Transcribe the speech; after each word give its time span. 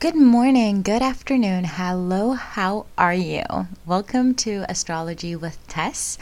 Good 0.00 0.14
morning, 0.14 0.82
good 0.82 1.02
afternoon, 1.02 1.64
hello, 1.64 2.34
how 2.34 2.86
are 2.96 3.12
you? 3.12 3.42
Welcome 3.84 4.36
to 4.36 4.64
Astrology 4.68 5.34
with 5.34 5.58
Tess. 5.66 6.16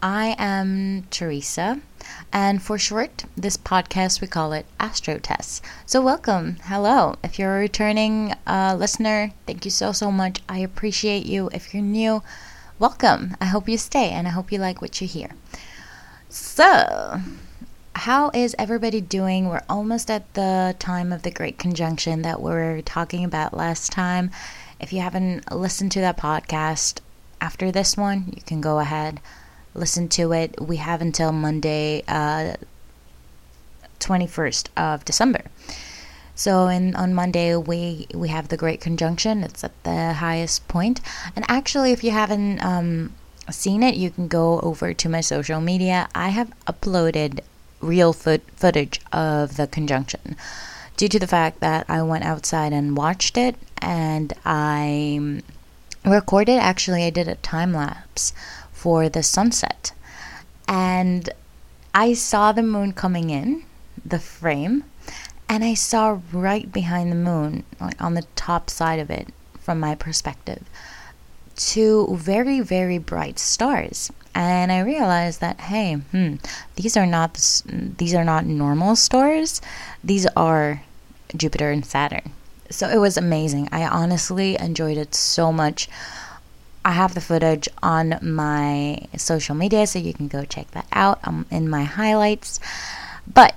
I 0.00 0.36
am 0.38 1.02
Teresa, 1.10 1.80
and 2.32 2.62
for 2.62 2.78
short, 2.78 3.24
this 3.36 3.56
podcast 3.56 4.20
we 4.20 4.28
call 4.28 4.52
it 4.52 4.66
Astro 4.78 5.18
Tess. 5.18 5.60
So, 5.84 6.00
welcome, 6.00 6.58
hello. 6.66 7.16
If 7.24 7.40
you're 7.40 7.56
a 7.56 7.58
returning 7.58 8.34
uh, 8.46 8.76
listener, 8.78 9.32
thank 9.48 9.64
you 9.64 9.72
so, 9.72 9.90
so 9.90 10.12
much. 10.12 10.38
I 10.48 10.60
appreciate 10.60 11.26
you. 11.26 11.50
If 11.52 11.74
you're 11.74 11.82
new, 11.82 12.22
welcome. 12.78 13.36
I 13.40 13.46
hope 13.46 13.68
you 13.68 13.78
stay 13.78 14.10
and 14.10 14.28
I 14.28 14.30
hope 14.30 14.52
you 14.52 14.58
like 14.58 14.80
what 14.80 15.00
you 15.00 15.08
hear. 15.08 15.30
So, 16.28 17.20
how 17.98 18.30
is 18.32 18.54
everybody 18.60 19.00
doing? 19.00 19.48
We're 19.48 19.64
almost 19.68 20.08
at 20.08 20.32
the 20.34 20.76
time 20.78 21.12
of 21.12 21.22
the 21.22 21.32
Great 21.32 21.58
Conjunction 21.58 22.22
that 22.22 22.40
we 22.40 22.52
were 22.52 22.80
talking 22.82 23.24
about 23.24 23.56
last 23.56 23.90
time. 23.90 24.30
If 24.80 24.92
you 24.92 25.00
haven't 25.00 25.50
listened 25.50 25.90
to 25.92 26.00
that 26.02 26.16
podcast 26.16 27.00
after 27.40 27.72
this 27.72 27.96
one, 27.96 28.32
you 28.36 28.42
can 28.42 28.60
go 28.60 28.78
ahead, 28.78 29.20
listen 29.74 30.08
to 30.10 30.32
it. 30.32 30.60
We 30.60 30.76
have 30.76 31.02
until 31.02 31.32
Monday, 31.32 32.04
uh, 32.06 32.54
21st 33.98 34.68
of 34.76 35.04
December. 35.04 35.42
So 36.36 36.68
in, 36.68 36.94
on 36.94 37.14
Monday 37.14 37.56
we 37.56 38.06
we 38.14 38.28
have 38.28 38.46
the 38.46 38.56
Great 38.56 38.80
Conjunction. 38.80 39.42
It's 39.42 39.64
at 39.64 39.72
the 39.82 40.12
highest 40.12 40.68
point. 40.68 41.00
And 41.34 41.44
actually, 41.48 41.90
if 41.90 42.04
you 42.04 42.12
haven't 42.12 42.64
um, 42.64 43.12
seen 43.50 43.82
it, 43.82 43.96
you 43.96 44.10
can 44.12 44.28
go 44.28 44.60
over 44.60 44.94
to 44.94 45.08
my 45.08 45.20
social 45.20 45.60
media. 45.60 46.08
I 46.14 46.28
have 46.28 46.52
uploaded 46.68 47.40
real 47.80 48.12
foot 48.12 48.42
footage 48.56 49.00
of 49.12 49.56
the 49.56 49.66
conjunction. 49.66 50.36
Due 50.96 51.08
to 51.08 51.18
the 51.18 51.26
fact 51.26 51.60
that 51.60 51.86
I 51.88 52.02
went 52.02 52.24
outside 52.24 52.72
and 52.72 52.96
watched 52.96 53.36
it 53.36 53.56
and 53.78 54.32
I 54.44 55.42
recorded 56.04 56.58
actually 56.58 57.04
I 57.04 57.10
did 57.10 57.28
a 57.28 57.36
time 57.36 57.72
lapse 57.72 58.32
for 58.72 59.08
the 59.08 59.22
sunset. 59.22 59.92
And 60.66 61.30
I 61.94 62.14
saw 62.14 62.52
the 62.52 62.62
moon 62.62 62.92
coming 62.92 63.30
in 63.30 63.64
the 64.04 64.18
frame 64.18 64.84
and 65.48 65.64
I 65.64 65.74
saw 65.74 66.20
right 66.32 66.70
behind 66.70 67.10
the 67.10 67.16
moon 67.16 67.64
like 67.80 68.00
on 68.00 68.14
the 68.14 68.26
top 68.36 68.70
side 68.70 68.98
of 68.98 69.10
it 69.10 69.28
from 69.60 69.80
my 69.80 69.94
perspective 69.94 70.64
two 71.56 72.06
very 72.16 72.60
very 72.60 72.98
bright 72.98 73.38
stars 73.38 74.12
and 74.38 74.70
I 74.70 74.78
realized 74.80 75.40
that 75.40 75.60
hey, 75.60 75.94
hmm, 75.94 76.36
these 76.76 76.96
are 76.96 77.06
not 77.06 77.34
these 77.66 78.14
are 78.14 78.24
not 78.24 78.46
normal 78.46 78.94
stars. 78.94 79.60
These 80.04 80.26
are 80.36 80.82
Jupiter 81.36 81.72
and 81.72 81.84
Saturn. 81.84 82.30
So 82.70 82.88
it 82.88 82.98
was 82.98 83.16
amazing. 83.16 83.68
I 83.72 83.84
honestly 83.84 84.56
enjoyed 84.56 84.96
it 84.96 85.14
so 85.14 85.52
much. 85.52 85.88
I 86.84 86.92
have 86.92 87.14
the 87.14 87.20
footage 87.20 87.68
on 87.82 88.18
my 88.22 89.08
social 89.16 89.56
media, 89.56 89.86
so 89.88 89.98
you 89.98 90.14
can 90.14 90.28
go 90.28 90.44
check 90.44 90.70
that 90.70 90.86
out 90.92 91.18
um, 91.24 91.44
in 91.50 91.68
my 91.68 91.82
highlights. 91.82 92.60
But 93.26 93.56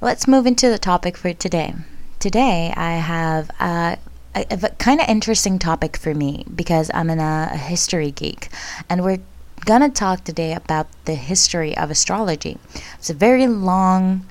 let's 0.00 0.26
move 0.26 0.44
into 0.44 0.68
the 0.68 0.78
topic 0.78 1.16
for 1.16 1.32
today. 1.32 1.74
Today, 2.18 2.74
I 2.76 2.94
have 2.94 3.50
a, 3.60 3.96
a, 4.34 4.46
a 4.50 4.68
kind 4.70 5.00
of 5.00 5.08
interesting 5.08 5.60
topic 5.60 5.96
for 5.96 6.14
me 6.14 6.44
because 6.52 6.90
I'm 6.92 7.10
in 7.10 7.20
a, 7.20 7.50
a 7.52 7.56
history 7.56 8.10
geek, 8.10 8.48
and 8.90 9.04
we're 9.04 9.20
gonna 9.64 9.90
talk 9.90 10.24
today 10.24 10.52
about 10.54 10.86
the 11.04 11.14
history 11.14 11.76
of 11.76 11.90
astrology. 11.90 12.58
It's 12.98 13.10
a 13.10 13.14
very 13.14 13.46
long, 13.46 14.26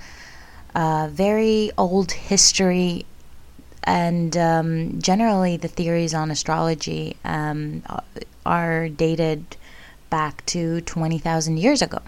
uh, 0.75 1.09
very 1.11 1.72
old 1.78 2.11
history, 2.11 3.06
and 3.83 4.36
um, 4.38 5.02
generally 5.02 5.58
the 5.58 5.67
theories 5.67 6.14
on 6.14 6.30
astrology 6.30 7.16
um, 7.23 7.83
are 8.45 8.89
dated 8.89 9.55
back 10.09 10.45
to 10.48 10.81
20,000 10.81 11.58
years 11.58 11.82
ago. 11.82 12.02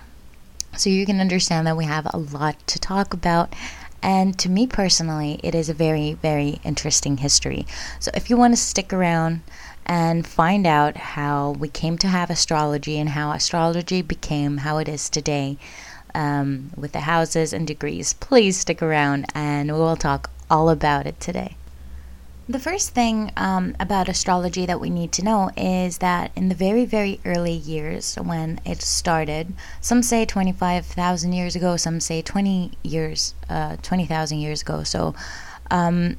So 0.78 0.90
you 0.90 1.06
can 1.06 1.20
understand 1.20 1.68
that 1.68 1.78
we 1.78 1.86
have 1.86 2.08
a 2.14 2.18
lot 2.18 2.56
to 2.68 2.80
talk 2.80 3.14
about. 3.14 3.54
And 4.02 4.38
to 4.40 4.50
me 4.50 4.66
personally, 4.66 5.40
it 5.44 5.54
is 5.54 5.68
a 5.68 5.74
very, 5.74 6.14
very 6.14 6.60
interesting 6.64 7.18
history. 7.18 7.66
So 8.00 8.12
if 8.14 8.30
you 8.30 8.38
want 8.38 8.54
to 8.54 8.62
stick 8.62 8.94
around, 8.94 9.42
and 9.90 10.28
find 10.28 10.68
out 10.68 10.96
how 10.96 11.50
we 11.50 11.68
came 11.68 11.98
to 11.98 12.08
have 12.08 12.30
astrology 12.30 13.00
and 13.00 13.10
how 13.10 13.32
astrology 13.32 14.04
became 14.04 14.58
how 14.58 14.78
it 14.78 14.88
is 14.88 15.10
today 15.10 15.58
um, 16.14 16.70
with 16.78 16.92
the 16.92 17.02
houses 17.02 17.52
and 17.52 17.66
degrees. 17.66 18.14
Please 18.14 18.60
stick 18.60 18.84
around 18.84 19.26
and 19.34 19.72
we'll 19.72 19.98
talk 19.98 20.30
all 20.48 20.70
about 20.70 21.08
it 21.08 21.20
today. 21.20 21.56
The 22.48 22.60
first 22.60 22.92
thing 22.92 23.32
um, 23.36 23.76
about 23.80 24.10
astrology 24.10 24.68
that 24.68 24.80
we 24.80 24.92
need 24.92 25.12
to 25.14 25.24
know 25.24 25.50
is 25.58 25.98
that 26.00 26.32
in 26.36 26.50
the 26.50 26.56
very, 26.56 26.86
very 26.86 27.20
early 27.26 27.54
years 27.54 28.16
when 28.16 28.62
it 28.66 28.84
started, 28.84 29.54
some 29.82 30.04
say 30.04 30.24
25,000 30.24 31.34
years 31.34 31.56
ago, 31.56 31.78
some 31.78 32.00
say 32.00 32.22
20 32.22 32.72
years, 32.84 33.34
uh, 33.50 33.78
20,000 33.82 34.38
years 34.38 34.62
ago. 34.62 34.84
So, 34.84 35.16
um, 35.72 36.18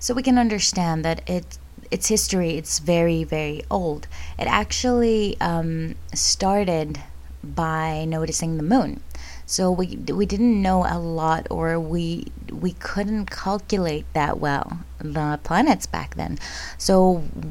so 0.00 0.14
we 0.14 0.22
can 0.22 0.38
understand 0.38 1.04
that 1.04 1.26
it 1.28 1.58
its 1.94 2.08
history 2.08 2.50
it's 2.58 2.80
very 2.80 3.22
very 3.22 3.62
old. 3.70 4.08
It 4.36 4.48
actually 4.62 5.36
um, 5.40 5.94
started 6.12 7.00
by 7.42 8.04
noticing 8.04 8.56
the 8.56 8.70
moon. 8.74 9.00
So 9.46 9.70
we 9.70 9.86
we 10.20 10.26
didn't 10.26 10.60
know 10.60 10.84
a 10.88 10.98
lot 10.98 11.46
or 11.50 11.78
we 11.78 12.26
we 12.50 12.72
couldn't 12.72 13.26
calculate 13.30 14.06
that 14.12 14.40
well 14.40 14.78
the 14.98 15.38
planets 15.44 15.86
back 15.86 16.16
then. 16.16 16.38
So 16.78 16.96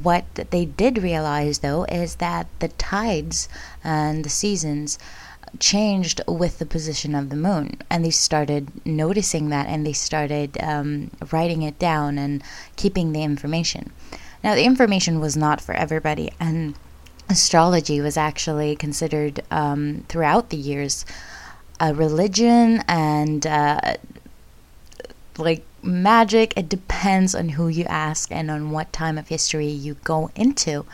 what 0.08 0.26
they 0.36 0.66
did 0.66 0.98
realize 0.98 1.60
though 1.60 1.84
is 1.86 2.16
that 2.16 2.48
the 2.60 2.70
tides 2.70 3.48
and 3.84 4.26
the 4.26 4.36
seasons 4.42 5.00
changed 5.60 6.20
with 6.28 6.58
the 6.60 6.66
position 6.66 7.14
of 7.16 7.30
the 7.30 7.36
moon 7.48 7.78
and 7.90 8.04
they 8.04 8.10
started 8.10 8.72
noticing 8.86 9.50
that 9.50 9.68
and 9.68 9.86
they 9.86 9.94
started 9.94 10.58
um, 10.62 11.12
writing 11.32 11.62
it 11.62 11.78
down 11.78 12.18
and 12.18 12.44
keeping 12.76 13.14
the 13.14 13.24
information 13.24 13.92
now, 14.44 14.56
the 14.56 14.66
information 14.66 15.22
was 15.22 15.38
not 15.38 15.62
for 15.62 15.74
everybody, 15.74 16.32
and 16.40 16.76
astrology 17.30 18.02
was 18.02 18.18
actually 18.18 18.76
considered 18.76 19.42
um, 19.50 20.04
throughout 20.10 20.50
the 20.50 20.58
years 20.58 21.06
a 21.80 21.94
religion 21.94 22.84
and 22.88 23.48
uh, 23.48 23.96
like 25.38 25.64
magic. 25.82 26.54
It 26.58 26.68
depends 26.68 27.34
on 27.34 27.50
who 27.50 27.70
you 27.70 27.86
ask 27.86 28.32
and 28.32 28.52
on 28.52 28.72
what 28.72 28.92
time 28.92 29.18
of 29.18 29.30
history 29.30 29.68
you 29.68 29.96
go 30.04 30.30
into. 30.36 30.86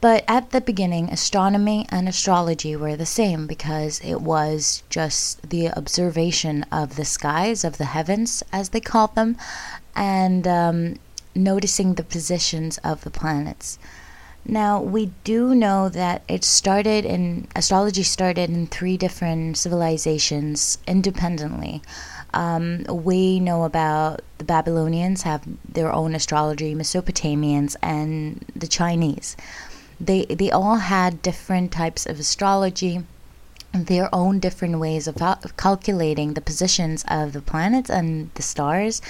But 0.00 0.24
at 0.26 0.50
the 0.50 0.62
beginning, 0.62 1.10
astronomy 1.10 1.84
and 1.90 2.08
astrology 2.08 2.74
were 2.74 2.96
the 2.96 3.04
same 3.04 3.46
because 3.46 4.00
it 4.02 4.22
was 4.22 4.82
just 4.88 5.50
the 5.50 5.70
observation 5.70 6.64
of 6.72 6.96
the 6.96 7.04
skies, 7.04 7.64
of 7.64 7.76
the 7.76 7.84
heavens, 7.84 8.42
as 8.50 8.70
they 8.70 8.80
called 8.80 9.14
them, 9.14 9.36
and 9.94 10.46
um, 10.46 10.96
noticing 11.34 11.94
the 11.94 12.02
positions 12.02 12.78
of 12.78 13.02
the 13.02 13.10
planets. 13.10 13.78
Now, 14.44 14.80
we 14.80 15.12
do 15.22 15.54
know 15.54 15.88
that 15.90 16.22
it 16.26 16.44
started 16.44 17.04
in 17.04 17.46
astrology 17.54 18.02
started 18.02 18.48
in 18.48 18.66
three 18.66 18.96
different 18.96 19.58
civilizations 19.58 20.78
independently. 20.86 21.82
Um, 22.32 22.84
we 22.84 23.38
know 23.38 23.64
about 23.64 24.22
the 24.38 24.44
Babylonians 24.44 25.22
have 25.22 25.42
their 25.68 25.92
own 25.92 26.14
astrology, 26.14 26.74
Mesopotamians, 26.74 27.76
and 27.82 28.44
the 28.56 28.66
Chinese. 28.66 29.36
They 30.00 30.24
they 30.24 30.50
all 30.50 30.76
had 30.76 31.20
different 31.20 31.70
types 31.70 32.06
of 32.06 32.18
astrology, 32.18 33.04
their 33.74 34.08
own 34.14 34.38
different 34.38 34.78
ways 34.78 35.06
of, 35.06 35.20
of 35.20 35.56
calculating 35.56 36.32
the 36.32 36.40
positions 36.40 37.04
of 37.08 37.34
the 37.34 37.42
planets 37.42 37.90
and 37.90 38.30
the 38.34 38.42
stars, 38.42 39.02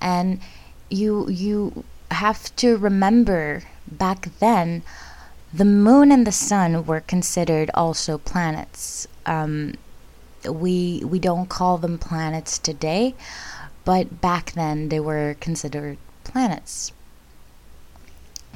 and 0.00 0.40
you 0.88 1.28
you 1.28 1.84
have 2.10 2.54
to 2.56 2.76
remember 2.76 3.62
back 3.90 4.28
then 4.38 4.82
the 5.52 5.64
moon 5.64 6.12
and 6.12 6.26
the 6.26 6.32
sun 6.32 6.84
were 6.86 7.00
considered 7.00 7.70
also 7.74 8.18
planets. 8.18 9.06
Um, 9.24 9.74
we 10.48 11.02
we 11.04 11.18
don't 11.18 11.48
call 11.48 11.78
them 11.78 11.98
planets 11.98 12.58
today, 12.58 13.14
but 13.84 14.20
back 14.20 14.52
then 14.52 14.88
they 14.88 15.00
were 15.00 15.36
considered 15.40 15.98
planets. 16.24 16.92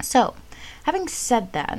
So, 0.02 0.34
having 0.84 1.08
said 1.08 1.52
that, 1.52 1.78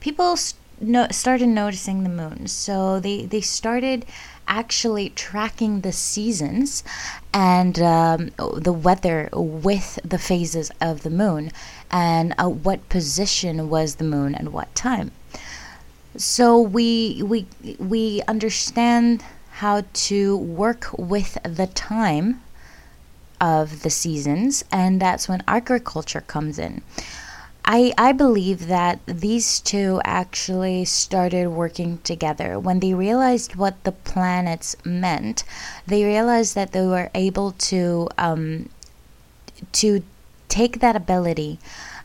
people 0.00 0.36
st- 0.36 0.60
no- 0.80 1.08
started 1.10 1.48
noticing 1.48 2.02
the 2.02 2.08
moon. 2.08 2.46
So 2.46 3.00
they 3.00 3.26
they 3.26 3.40
started 3.40 4.04
actually 4.48 5.10
tracking 5.10 5.80
the 5.80 5.92
seasons 5.92 6.84
and 7.32 7.78
um, 7.80 8.30
the 8.56 8.72
weather 8.72 9.28
with 9.32 9.98
the 10.04 10.18
phases 10.18 10.70
of 10.80 11.02
the 11.02 11.10
moon 11.10 11.50
and 11.90 12.34
uh, 12.38 12.48
what 12.48 12.88
position 12.88 13.68
was 13.68 13.96
the 13.96 14.04
moon 14.04 14.34
and 14.34 14.52
what 14.52 14.74
time. 14.74 15.10
So 16.16 16.60
we 16.60 17.22
we 17.24 17.46
we 17.78 18.22
understand 18.28 19.24
how 19.52 19.84
to 19.92 20.36
work 20.36 20.88
with 20.98 21.38
the 21.42 21.66
time 21.68 22.42
of 23.40 23.82
the 23.82 23.90
seasons, 23.90 24.64
and 24.70 25.00
that's 25.00 25.28
when 25.28 25.42
agriculture 25.48 26.20
comes 26.20 26.58
in. 26.58 26.82
I, 27.64 27.94
I 27.96 28.12
believe 28.12 28.66
that 28.66 29.00
these 29.06 29.60
two 29.60 30.00
actually 30.04 30.84
started 30.84 31.48
working 31.48 31.98
together. 31.98 32.58
When 32.58 32.80
they 32.80 32.92
realized 32.92 33.54
what 33.54 33.82
the 33.84 33.92
planets 33.92 34.76
meant, 34.84 35.44
they 35.86 36.04
realized 36.04 36.54
that 36.56 36.72
they 36.72 36.86
were 36.86 37.10
able 37.14 37.52
to 37.52 38.08
um, 38.18 38.68
to 39.72 40.02
take 40.48 40.80
that 40.80 40.96
ability 40.96 41.58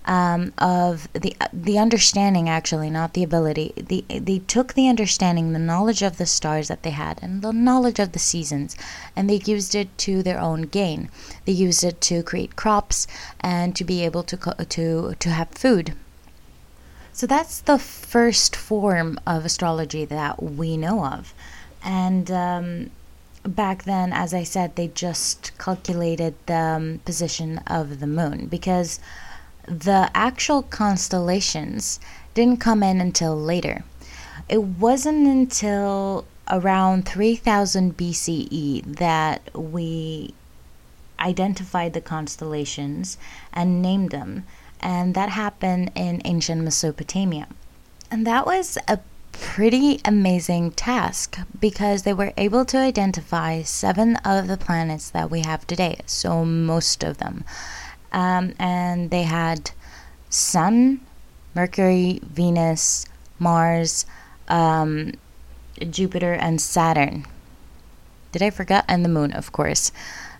um, 0.07 0.54
of 0.57 1.09
the 1.13 1.36
the 1.51 1.77
understanding 1.77 2.48
actually 2.48 2.89
not 2.89 3.13
the 3.13 3.24
ability. 3.24 3.74
The, 3.75 4.06
they 4.07 4.39
took 4.39 4.74
the 4.74 4.88
understanding 4.88 5.51
the 5.51 5.59
knowledge 5.59 6.01
of 6.01 6.18
the 6.18 6.25
stars 6.25 6.69
that 6.69 6.83
they 6.83 6.92
had 6.92 7.19
and 7.21 7.42
the 7.42 7.51
knowledge 7.51 8.00
of 8.00 8.13
the 8.13 8.19
seasons 8.19 8.75
and 9.15 9.30
they 9.30 9.42
used 9.45 9.75
it 9.75 9.95
to 10.00 10.24
their 10.24 10.39
own 10.39 10.63
gain. 10.63 11.09
They 11.45 11.51
used 11.51 11.83
it 11.83 12.00
to 12.01 12.24
create 12.24 12.56
crops 12.56 13.06
and 13.42 13.75
to 13.75 13.83
be 13.83 14.04
able 14.04 14.24
to 14.24 14.38
to 14.38 15.15
to 15.19 15.30
have 15.30 15.50
food. 15.50 15.94
So 17.12 17.27
that's 17.27 17.60
the 17.60 17.80
first 17.80 18.56
form 18.56 19.19
of 19.27 19.44
astrology 19.44 20.06
that 20.06 20.42
we 20.42 20.77
know 20.77 21.03
of. 21.03 21.33
And 21.83 22.31
um, 22.31 22.92
back 23.44 23.83
then 23.86 24.12
as 24.12 24.33
i 24.33 24.44
said 24.44 24.75
they 24.75 24.89
just 24.89 25.57
calculated 25.57 26.36
the 26.48 26.53
um, 26.53 27.00
position 27.06 27.60
of 27.60 28.01
the 28.01 28.07
moon 28.07 28.45
because 28.48 29.00
the 29.68 30.10
actual 30.16 30.64
constellations 30.64 32.00
didn't 32.34 32.58
come 32.58 32.81
in 32.81 33.02
until 33.02 33.38
later. 33.38 33.84
It 34.48 34.64
wasn't 34.64 35.28
until 35.28 36.25
around 36.50 37.06
3000 37.06 37.98
BCE 37.98 38.84
that 38.96 39.54
we 39.54 40.34
identified 41.19 41.94
the 41.94 42.02
constellations 42.02 43.18
and 43.52 43.81
named 43.81 44.12
them, 44.12 44.46
and 44.80 45.14
that 45.16 45.30
happened 45.30 45.92
in 45.96 46.22
ancient 46.24 46.63
Mesopotamia. 46.63 47.48
And 48.10 48.25
that 48.25 48.46
was 48.46 48.78
a 48.88 49.00
pretty 49.34 50.00
amazing 50.06 50.72
task 50.72 51.40
because 51.60 52.04
they 52.04 52.13
were 52.13 52.34
able 52.38 52.63
to 52.66 52.78
identify 52.78 53.63
seven 53.63 54.16
of 54.18 54.48
the 54.48 54.58
planets 54.58 55.10
that 55.10 55.30
we 55.30 55.42
have 55.42 55.68
today, 55.68 56.00
so 56.06 56.46
most 56.46 57.04
of 57.04 57.18
them 57.18 57.44
um, 58.18 58.54
and 58.58 59.12
they 59.12 59.24
had 59.24 59.69
Sun, 60.28 61.02
Mercury, 61.54 62.19
Venus, 62.24 63.06
Mars, 63.38 64.08
um, 64.48 65.14
Jupiter, 65.88 66.34
and 66.34 66.60
Saturn. 66.60 67.28
Did 68.31 68.42
I 68.42 68.50
forget? 68.50 68.86
And 68.88 69.06
the 69.06 69.10
Moon, 69.10 69.31
of 69.31 69.52
course. 69.52 69.92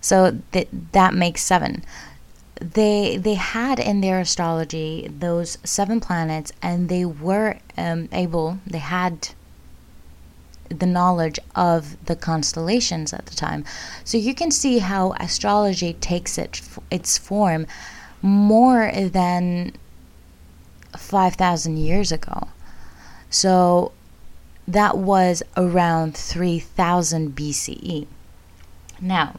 So 0.02 0.40
th- 0.54 0.70
that 0.94 1.14
makes 1.14 1.44
seven. 1.44 1.84
They 2.60 3.18
they 3.18 3.36
had 3.36 3.80
in 3.80 4.02
their 4.02 4.20
astrology 4.20 5.08
those 5.20 5.60
seven 5.64 6.00
planets, 6.00 6.52
and 6.64 6.90
they 6.90 7.06
were 7.06 7.60
um, 7.78 8.10
able. 8.12 8.58
They 8.66 8.80
had 8.80 9.30
the 10.70 10.86
knowledge 10.86 11.40
of 11.56 12.04
the 12.06 12.16
constellations 12.16 13.14
at 13.14 13.26
the 13.26 13.36
time. 13.36 13.66
So 14.04 14.18
you 14.18 14.34
can 14.34 14.52
see 14.52 14.80
how 14.80 15.14
astrology 15.20 15.94
takes 15.94 16.38
it 16.38 16.62
its 16.92 17.18
form 17.18 17.68
more 18.22 18.92
than 18.92 19.74
5000 20.96 21.78
years 21.78 22.12
ago. 22.12 22.48
So 23.30 23.92
that 24.68 24.98
was 24.98 25.44
around 25.56 26.16
3000 26.16 27.36
BCE. 27.36 28.08
Now, 29.00 29.36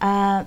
uh, 0.00 0.44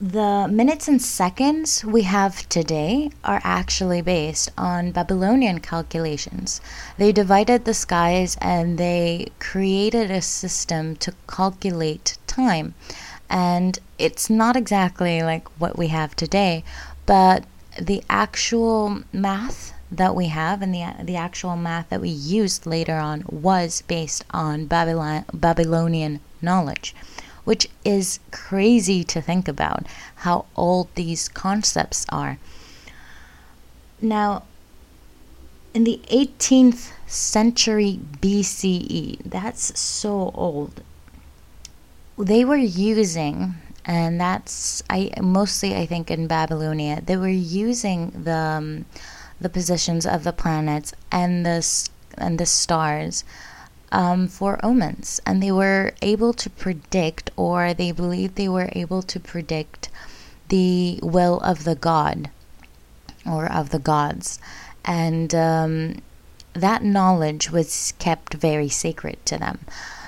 the 0.00 0.46
minutes 0.50 0.88
and 0.88 1.00
seconds 1.00 1.82
we 1.82 2.02
have 2.02 2.46
today 2.50 3.10
are 3.24 3.40
actually 3.42 4.02
based 4.02 4.50
on 4.58 4.90
Babylonian 4.90 5.60
calculations. 5.60 6.60
They 6.98 7.12
divided 7.12 7.64
the 7.64 7.72
skies 7.72 8.36
and 8.42 8.76
they 8.76 9.28
created 9.38 10.10
a 10.10 10.20
system 10.20 10.96
to 10.96 11.14
calculate 11.26 12.18
time. 12.26 12.74
And 13.30 13.78
it's 13.98 14.28
not 14.28 14.54
exactly 14.54 15.22
like 15.22 15.48
what 15.58 15.78
we 15.78 15.88
have 15.88 16.14
today, 16.14 16.62
but 17.06 17.44
the 17.80 18.04
actual 18.10 19.02
math 19.14 19.72
that 19.90 20.14
we 20.14 20.26
have 20.26 20.60
and 20.60 20.74
the, 20.74 20.92
the 21.02 21.16
actual 21.16 21.56
math 21.56 21.88
that 21.88 22.02
we 22.02 22.10
used 22.10 22.66
later 22.66 22.96
on 22.96 23.24
was 23.30 23.82
based 23.88 24.24
on 24.30 24.66
Babylon, 24.66 25.24
Babylonian 25.32 26.20
knowledge 26.42 26.94
which 27.46 27.68
is 27.84 28.18
crazy 28.32 29.04
to 29.04 29.22
think 29.22 29.46
about 29.46 29.86
how 30.16 30.44
old 30.56 30.88
these 30.96 31.28
concepts 31.28 32.04
are. 32.10 32.38
Now, 34.02 34.42
in 35.72 35.84
the 35.84 36.00
18th 36.10 36.90
century 37.06 38.00
BCE, 38.20 39.18
that's 39.24 39.78
so 39.78 40.32
old. 40.34 40.82
They 42.18 42.44
were 42.44 42.56
using, 42.56 43.54
and 43.84 44.20
that's 44.20 44.82
I 44.90 45.12
mostly 45.22 45.76
I 45.76 45.86
think 45.86 46.10
in 46.10 46.26
Babylonia, 46.26 47.00
they 47.00 47.16
were 47.16 47.28
using 47.28 48.10
the 48.10 48.36
um, 48.58 48.86
the 49.40 49.48
positions 49.48 50.04
of 50.04 50.24
the 50.24 50.32
planets 50.32 50.92
and 51.12 51.46
the 51.46 51.64
and 52.18 52.40
the 52.40 52.46
stars 52.46 53.22
um, 53.92 54.28
for 54.28 54.58
omens, 54.64 55.20
and 55.24 55.42
they 55.42 55.52
were 55.52 55.92
able 56.02 56.32
to 56.34 56.50
predict, 56.50 57.30
or 57.36 57.72
they 57.72 57.92
believed 57.92 58.36
they 58.36 58.48
were 58.48 58.70
able 58.72 59.02
to 59.02 59.20
predict 59.20 59.88
the 60.48 60.98
will 61.02 61.40
of 61.40 61.64
the 61.64 61.74
god 61.74 62.30
or 63.24 63.50
of 63.50 63.70
the 63.70 63.78
gods, 63.78 64.38
and 64.84 65.34
um, 65.34 65.96
that 66.52 66.82
knowledge 66.82 67.50
was 67.50 67.92
kept 67.98 68.34
very 68.34 68.68
sacred 68.68 69.24
to 69.26 69.36
them. 69.38 69.58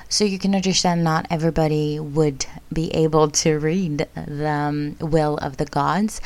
So 0.09 0.25
you 0.25 0.39
can 0.39 0.55
understand 0.55 1.05
not 1.05 1.27
everybody 1.31 2.01
would 2.01 2.47
be 2.73 2.91
able 2.95 3.29
to 3.31 3.59
read 3.59 4.07
the 4.15 4.49
um, 4.49 4.97
will 5.01 5.37
of 5.39 5.59
the 5.59 5.67
gods. 5.67 6.21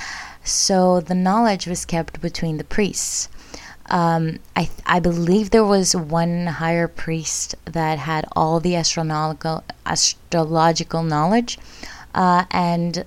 So 0.44 1.00
the 1.00 1.16
knowledge 1.16 1.66
was 1.66 1.84
kept 1.84 2.20
between 2.20 2.58
the 2.58 2.64
priests. 2.64 3.28
Um, 3.92 4.38
I, 4.56 4.70
I 4.86 5.00
believe 5.00 5.50
there 5.50 5.62
was 5.64 5.94
one 5.94 6.46
higher 6.46 6.88
priest 6.88 7.54
that 7.66 7.98
had 7.98 8.24
all 8.32 8.58
the 8.58 8.74
astronomical 8.74 9.62
astrological 9.84 11.02
knowledge, 11.02 11.58
uh, 12.14 12.46
and 12.50 13.04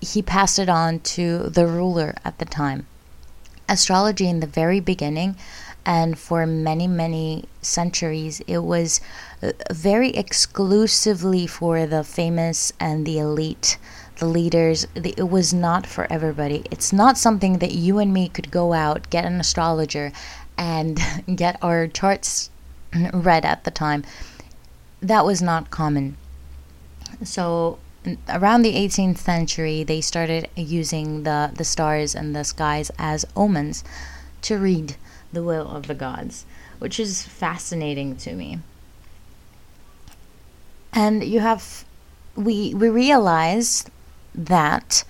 he 0.00 0.20
passed 0.20 0.58
it 0.58 0.68
on 0.68 0.98
to 1.14 1.44
the 1.44 1.64
ruler 1.64 2.16
at 2.24 2.40
the 2.40 2.44
time. 2.44 2.88
Astrology 3.68 4.28
in 4.28 4.40
the 4.40 4.48
very 4.48 4.80
beginning, 4.80 5.36
and 5.86 6.18
for 6.18 6.44
many 6.44 6.88
many 6.88 7.44
centuries, 7.62 8.40
it 8.48 8.64
was 8.64 9.00
uh, 9.40 9.52
very 9.70 10.10
exclusively 10.10 11.46
for 11.46 11.86
the 11.86 12.02
famous 12.02 12.72
and 12.80 13.06
the 13.06 13.20
elite 13.20 13.78
the 14.20 14.26
leaders. 14.26 14.86
it 14.94 15.28
was 15.28 15.52
not 15.52 15.86
for 15.86 16.06
everybody. 16.10 16.64
It's 16.70 16.92
not 16.92 17.18
something 17.18 17.58
that 17.58 17.72
you 17.72 17.98
and 17.98 18.12
me 18.12 18.28
could 18.28 18.50
go 18.50 18.72
out, 18.72 19.10
get 19.10 19.24
an 19.24 19.40
astrologer, 19.40 20.12
and 20.56 21.00
get 21.34 21.58
our 21.60 21.88
charts 21.88 22.50
read 23.12 23.44
at 23.44 23.64
the 23.64 23.70
time. 23.70 24.04
That 25.00 25.24
was 25.24 25.42
not 25.42 25.70
common. 25.70 26.16
So 27.24 27.78
around 28.28 28.62
the 28.62 28.74
18th 28.74 29.18
century, 29.18 29.84
they 29.84 30.00
started 30.00 30.48
using 30.54 31.24
the, 31.24 31.50
the 31.54 31.64
stars 31.64 32.14
and 32.14 32.36
the 32.36 32.44
skies 32.44 32.90
as 32.98 33.26
omens 33.36 33.82
to 34.42 34.58
read 34.58 34.96
the 35.32 35.42
will 35.42 35.68
of 35.68 35.86
the 35.86 35.94
gods, 35.94 36.44
which 36.78 37.00
is 37.00 37.22
fascinating 37.22 38.16
to 38.16 38.34
me. 38.34 38.58
And 40.92 41.22
you 41.22 41.40
have, 41.40 41.84
we, 42.34 42.74
we 42.74 42.88
realize 42.88 43.84
that 44.34 45.04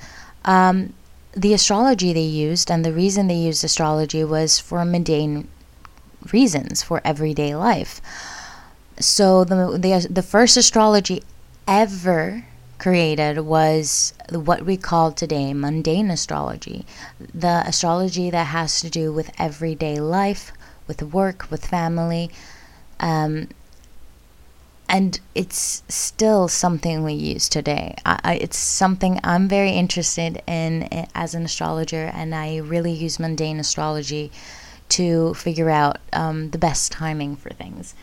um, 0.44 0.92
the 1.32 1.54
astrology 1.54 2.12
they 2.12 2.20
used 2.20 2.70
and 2.70 2.84
the 2.84 2.92
reason 2.92 3.28
they 3.28 3.34
used 3.34 3.64
astrology 3.64 4.24
was 4.24 4.58
for 4.58 4.84
mundane 4.84 5.48
reasons 6.32 6.82
for 6.82 7.00
everyday 7.04 7.54
life. 7.54 8.00
So 8.98 9.44
the 9.44 9.78
the, 9.78 10.06
the 10.10 10.22
first 10.22 10.56
astrology 10.56 11.22
ever 11.66 12.44
created 12.78 13.40
was 13.40 14.14
what 14.30 14.64
we 14.64 14.76
call 14.76 15.12
today 15.12 15.52
mundane 15.54 16.10
astrology, 16.10 16.86
the 17.34 17.62
astrology 17.66 18.30
that 18.30 18.46
has 18.46 18.80
to 18.80 18.90
do 18.90 19.12
with 19.12 19.30
everyday 19.38 20.00
life, 20.00 20.52
with 20.86 21.02
work, 21.02 21.50
with 21.50 21.66
family, 21.66 22.30
um, 22.98 23.48
and 24.90 25.20
it's 25.34 25.84
still 25.88 26.48
something 26.48 27.04
we 27.04 27.14
use 27.14 27.48
today. 27.48 27.94
I, 28.04 28.34
it's 28.42 28.58
something 28.58 29.20
I'm 29.24 29.48
very 29.48 29.70
interested 29.70 30.42
in 30.46 31.06
as 31.14 31.34
an 31.34 31.44
astrologer, 31.44 32.10
and 32.12 32.34
I 32.34 32.56
really 32.58 32.92
use 32.92 33.18
mundane 33.20 33.60
astrology 33.60 34.32
to 34.90 35.34
figure 35.34 35.70
out 35.70 35.98
um, 36.12 36.50
the 36.50 36.58
best 36.58 36.92
timing 36.92 37.36
for 37.36 37.50
things. 37.50 37.94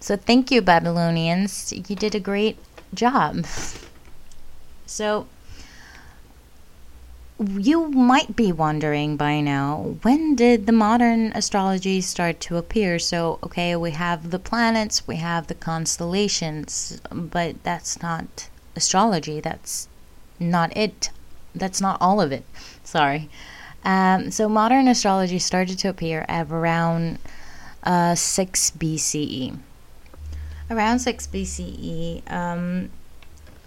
So, 0.00 0.16
thank 0.16 0.50
you, 0.50 0.60
Babylonians. 0.62 1.72
You 1.72 1.96
did 1.96 2.14
a 2.14 2.20
great 2.20 2.58
job. 2.94 3.46
So, 4.86 5.26
you 7.38 7.88
might 7.90 8.36
be 8.36 8.52
wondering 8.52 9.16
by 9.16 9.40
now 9.40 9.96
when 10.02 10.36
did 10.36 10.66
the 10.66 10.72
modern 10.72 11.32
astrology 11.32 12.00
start 12.00 12.40
to 12.40 12.56
appear? 12.56 12.98
So, 12.98 13.38
okay, 13.42 13.74
we 13.74 13.90
have 13.90 14.30
the 14.30 14.38
planets, 14.38 15.06
we 15.06 15.16
have 15.16 15.48
the 15.48 15.54
constellations, 15.54 17.00
but 17.10 17.62
that's 17.64 18.00
not 18.00 18.48
astrology. 18.76 19.40
That's 19.40 19.88
not 20.38 20.76
it. 20.76 21.10
That's 21.54 21.80
not 21.80 21.98
all 22.00 22.20
of 22.20 22.30
it. 22.32 22.44
Sorry. 22.84 23.28
Um, 23.84 24.30
so, 24.30 24.48
modern 24.48 24.88
astrology 24.88 25.38
started 25.38 25.78
to 25.80 25.88
appear 25.88 26.24
at 26.28 26.50
around 26.50 27.18
uh, 27.82 28.14
6 28.14 28.70
BCE. 28.72 29.58
Around 30.70 31.00
6 31.00 31.26
BCE, 31.26 32.32
um, 32.32 32.90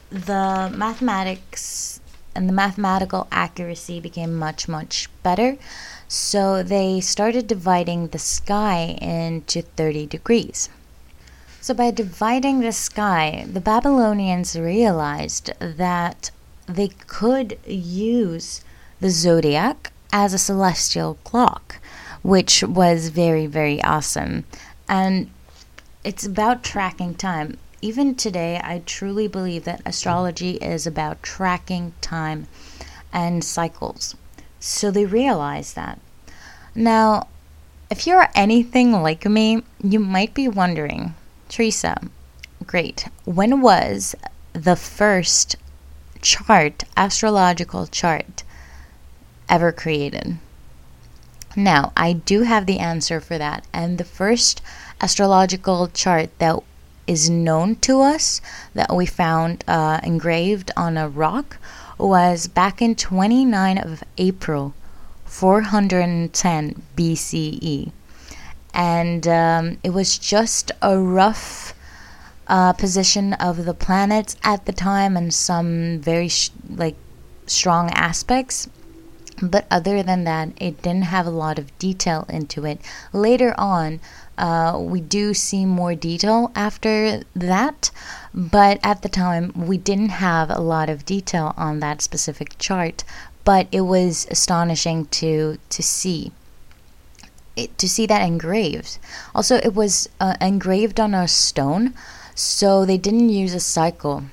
the 0.10 0.74
mathematics 0.76 2.00
and 2.38 2.48
the 2.48 2.53
mathematical 2.53 3.27
accuracy 3.32 4.00
became 4.00 4.36
much, 4.36 4.67
much 4.67 5.10
better. 5.24 5.58
So 6.08 6.62
they 6.62 7.01
started 7.01 7.48
dividing 7.48 8.08
the 8.08 8.20
sky 8.20 8.96
into 9.01 9.63
30 9.63 10.06
degrees. 10.06 10.70
So 11.60 11.74
by 11.74 11.89
dividing 11.91 12.60
the 12.60 12.72
sky, 12.72 13.46
the 13.51 13.60
Babylonians 13.60 14.58
realized 14.58 15.51
that 15.60 16.29
they 16.67 16.89
could 17.08 17.58
use 17.65 18.63
the 19.01 19.10
zodiac 19.10 19.91
as 20.13 20.34
a 20.34 20.38
celestial 20.38 21.17
clock, 21.24 21.79
which 22.22 22.63
was 22.63 23.10
very, 23.10 23.48
very 23.48 23.84
awesome. 23.84 24.46
And 24.88 25.32
it's 26.03 26.25
about 26.25 26.63
tracking 26.63 27.15
time 27.15 27.58
even 27.81 28.15
today, 28.15 28.60
I 28.63 28.81
truly 28.86 29.27
believe 29.27 29.63
that 29.65 29.81
astrology 29.86 30.51
is 30.55 30.88
about 30.88 31.24
tracking 31.24 31.93
time 32.01 32.48
and 33.13 33.43
cycles. 33.43 34.15
So 34.60 34.91
they 34.91 35.05
realize 35.05 35.74
that. 35.74 36.00
Now, 36.74 37.27
if 37.89 38.05
you're 38.05 38.29
anything 38.36 38.91
like 38.91 39.25
me, 39.25 39.63
you 39.81 40.00
might 40.00 40.34
be 40.34 40.48
wondering, 40.48 41.15
Teresa, 41.50 42.01
great, 42.65 43.07
when 43.25 43.62
was 43.62 44.15
the 44.53 44.75
first 44.75 45.55
chart, 46.22 46.84
astrological 46.98 47.88
chart, 47.88 48.43
ever 49.48 49.72
created? 49.72 50.38
Now, 51.55 51.91
I 51.98 52.13
do 52.13 52.43
have 52.43 52.65
the 52.65 52.79
answer 52.79 53.19
for 53.19 53.38
that. 53.38 53.65
And 53.74 53.98
the 53.98 54.03
first 54.03 54.62
astrological 55.01 55.88
chart 55.88 56.29
that 56.38 56.60
is 57.08 57.30
known 57.30 57.76
to 57.78 58.02
us 58.02 58.42
that 58.74 58.94
we 58.94 59.06
found 59.06 59.64
uh, 59.68 60.00
engraved 60.04 60.72
on 60.76 60.98
a 60.98 61.10
rock 61.10 61.58
was 61.98 62.48
back 62.48 62.82
in 62.82 62.94
29 62.94 63.78
of 63.78 64.04
April 64.18 64.74
410 65.26 66.82
BCE 66.96 67.92
and 68.74 69.28
um, 69.28 69.78
it 69.84 69.90
was 69.90 70.18
just 70.18 70.72
a 70.82 70.98
rough 71.00 71.74
uh, 72.48 72.74
position 72.74 73.34
of 73.34 73.66
the 73.66 73.74
planets 73.74 74.36
at 74.44 74.66
the 74.66 74.72
time 74.72 75.18
and 75.18 75.34
some 75.34 76.00
very 76.00 76.28
sh- 76.28 76.52
like 76.70 76.96
strong 77.48 77.90
aspects 77.92 78.70
but 79.41 79.65
other 79.70 80.01
than 80.01 80.24
that 80.24 80.50
it 80.58 80.82
didn't 80.82 81.03
have 81.03 81.27
a 81.27 81.32
lot 81.32 81.60
of 81.60 81.77
detail 81.77 82.25
into 82.29 82.65
it 82.65 82.79
later 83.13 83.53
on 83.58 84.00
uh, 84.38 84.77
we 84.79 85.01
do 85.01 85.34
see 85.34 85.65
more 85.65 85.96
detail 85.96 86.51
after 86.53 87.24
that, 87.36 87.89
but 88.34 88.79
at 88.84 89.01
the 89.01 89.10
time 89.10 89.51
we 89.56 89.77
didn't 89.77 90.10
have 90.10 90.50
a 90.51 90.62
lot 90.62 90.89
of 90.89 91.06
detail 91.06 91.53
on 91.58 91.79
that 91.79 92.01
specific 92.01 92.58
chart. 92.60 93.03
But 93.44 93.67
it 93.72 93.82
was 93.82 94.27
astonishing 94.29 95.06
to 95.08 95.58
to 95.70 95.84
see. 95.84 96.32
It, 97.56 97.75
to 97.79 97.89
see 97.89 98.06
that 98.06 98.22
engraved. 98.22 99.00
Also, 99.34 99.56
it 99.56 99.74
was 99.74 100.08
uh, 100.20 100.36
engraved 100.39 101.00
on 101.00 101.15
a 101.15 101.27
stone, 101.27 101.96
so 102.36 102.86
they 102.86 102.98
didn't 102.98 103.29
use 103.29 103.56
a 103.56 103.60
cycle 103.60 104.25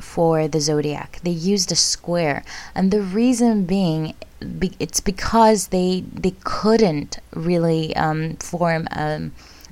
for 0.00 0.46
the 0.46 0.60
zodiac. 0.60 1.18
They 1.24 1.32
used 1.32 1.72
a 1.72 1.76
square, 1.76 2.44
and 2.76 2.92
the 2.92 3.02
reason 3.02 3.64
being, 3.64 4.14
it's 4.40 5.00
because 5.00 5.68
they 5.68 6.04
they 6.12 6.34
couldn't 6.44 7.18
really 7.34 7.94
um, 7.96 8.36
form 8.36 8.86
a, 8.92 9.30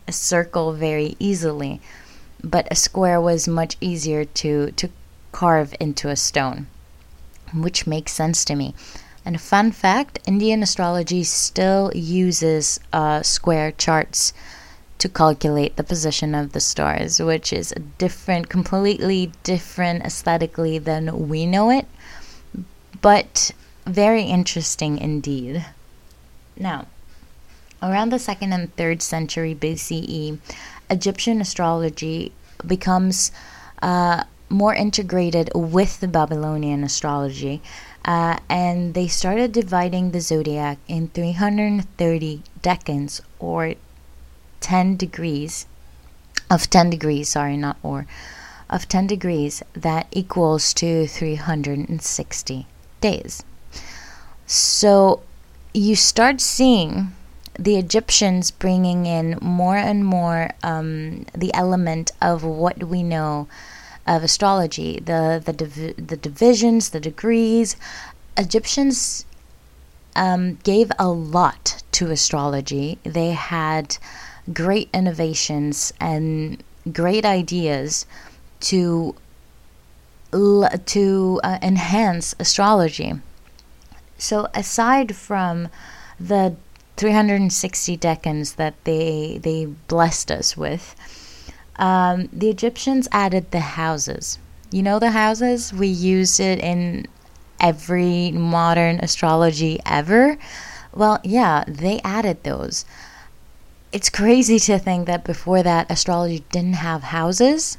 a 0.09 0.13
circle 0.13 0.73
very 0.73 1.17
easily, 1.19 1.81
but 2.43 2.67
a 2.71 2.75
square 2.75 3.21
was 3.21 3.47
much 3.47 3.77
easier 3.81 4.25
to 4.25 4.73
to 4.73 4.91
carve 5.33 5.75
into 5.79 6.09
a 6.09 6.17
stone, 6.17 6.67
which 7.55 7.87
makes 7.87 8.13
sense 8.13 8.45
to 8.45 8.55
me. 8.55 8.75
And 9.25 9.37
a 9.37 9.41
fun 9.41 9.73
fact: 9.73 10.19
Indian 10.27 10.63
astrology 10.63 11.25
still 11.25 11.93
uses 11.95 12.81
uh, 12.93 13.23
square 13.23 13.73
charts 13.73 14.33
to 14.99 15.09
calculate 15.09 15.77
the 15.77 15.85
position 15.85 16.35
of 16.35 16.53
the 16.53 16.61
stars, 16.61 17.21
which 17.21 17.53
is 17.53 17.73
a 17.73 17.81
different, 17.81 18.49
completely 18.49 19.31
different 19.43 20.03
aesthetically 20.03 20.79
than 20.79 21.29
we 21.29 21.45
know 21.45 21.71
it, 21.71 21.87
but 23.03 23.53
very 23.87 24.25
interesting 24.25 24.99
indeed. 24.99 25.65
Now, 26.57 26.87
around 27.83 28.11
the 28.11 28.19
second 28.19 28.53
and 28.53 28.75
third 28.77 29.01
century 29.03 29.55
BCE, 29.55 30.39
Egyptian 30.91 31.41
astrology 31.41 32.33
becomes 32.67 33.31
uh, 33.83 34.25
more 34.49 34.75
integrated 34.75 35.51
with 35.55 36.01
the 36.01 36.09
Babylonian 36.09 36.85
astrology, 36.85 37.63
uh, 38.05 38.39
and 38.49 38.95
they 38.95 39.09
started 39.09 39.53
dividing 39.53 40.11
the 40.11 40.21
zodiac 40.21 40.79
in 40.89 41.09
330 41.09 42.43
decans 42.63 43.21
or 43.39 43.75
10 44.61 44.97
degrees 44.97 45.67
of 46.51 46.71
10 46.71 46.91
degrees, 46.91 47.29
sorry, 47.29 47.57
not 47.57 47.77
or, 47.83 48.07
of 48.71 48.89
10 48.89 49.07
degrees 49.07 49.63
that 49.75 50.07
equals 50.11 50.73
to 50.75 51.07
360 51.07 52.67
days. 53.01 53.43
So 54.47 55.23
you 55.75 55.97
start 55.97 56.41
seeing 56.41 57.13
the 57.59 57.77
Egyptians 57.77 58.51
bringing 58.51 59.07
in 59.07 59.39
more 59.41 59.77
and 59.77 60.05
more 60.05 60.51
um, 60.63 61.27
the 61.35 61.53
element 61.53 62.13
of 62.23 62.45
what 62.45 62.85
we 62.85 63.03
know 63.03 63.49
of 64.07 64.23
astrology, 64.23 65.01
the 65.01 65.43
the 65.45 65.53
div- 65.53 66.07
the 66.07 66.17
divisions, 66.17 66.91
the 66.91 67.01
degrees. 67.01 67.77
Egyptians 68.37 69.25
um, 70.15 70.59
gave 70.63 70.93
a 70.99 71.09
lot 71.09 71.83
to 71.93 72.11
astrology. 72.11 72.99
They 73.03 73.33
had 73.33 73.99
great 74.53 74.89
innovations 74.95 75.93
and 76.01 76.63
great 76.93 77.25
ideas 77.25 78.07
to 78.61 79.17
to 80.31 81.41
uh, 81.43 81.59
enhance 81.63 82.35
astrology. 82.39 83.15
So 84.19 84.49
aside 84.55 85.15
from 85.15 85.69
the 86.19 86.57
360 86.97 87.99
decans 87.99 88.57
that 88.57 88.75
they 88.85 89.39
they 89.43 89.67
blessed 89.67 90.31
us 90.31 90.57
with, 90.57 90.95
um, 91.77 92.29
the 92.33 92.49
Egyptians 92.49 93.09
added 93.13 93.51
the 93.51 93.61
houses. 93.61 94.39
You 94.71 94.83
know 94.83 94.99
the 94.99 95.11
houses 95.11 95.73
we 95.73 95.89
use 95.89 96.41
it 96.41 96.59
in 96.59 97.07
every 97.61 98.31
modern 98.33 98.99
astrology 99.01 99.79
ever. 99.85 100.39
Well, 100.93 101.21
yeah, 101.23 101.65
they 101.69 102.01
added 102.03 102.43
those 102.43 102.85
it's 103.97 104.11
crazy 104.11 104.59
to 104.59 104.79
think 104.79 105.07
that 105.07 105.25
before 105.25 105.63
that 105.63 105.91
astrology 105.91 106.45
didn't 106.53 106.75
have 106.75 107.03
houses, 107.03 107.79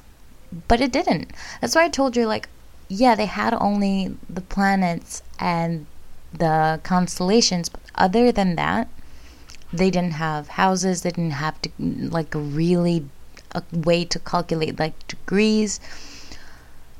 but 0.68 0.82
it 0.82 0.92
didn't. 0.92 1.32
That's 1.62 1.76
why 1.76 1.86
I 1.86 1.90
told 1.90 2.16
you 2.16 2.26
like 2.26 2.50
yeah, 2.90 3.16
they 3.16 3.26
had 3.26 3.54
only 3.54 4.16
the 4.30 4.42
planets 4.42 5.22
and 5.40 5.86
the 6.34 6.80
constellations, 6.84 7.70
but 7.70 7.82
other 7.96 8.32
than 8.32 8.56
that, 8.56 8.88
they 9.72 9.90
didn't 9.90 10.14
have 10.14 10.50
houses, 10.50 11.02
they 11.02 11.12
didn't 11.12 11.32
have 11.32 11.62
to 11.62 11.70
like 11.80 12.34
really 12.34 13.06
a 13.54 13.64
way 13.72 14.06
to 14.06 14.20
calculate 14.20 14.80
like 14.80 15.08
degrees. 15.08 15.80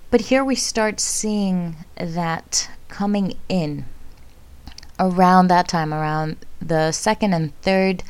But 0.10 0.22
here 0.22 0.44
we 0.44 0.56
start 0.56 1.00
seeing 1.00 1.76
that 1.96 2.70
coming 2.88 3.34
in 3.50 3.86
around 5.00 5.48
that 5.48 5.68
time, 5.68 5.94
around 5.94 6.38
the 6.62 6.92
second 6.92 7.34
and 7.34 7.60
third 7.62 8.04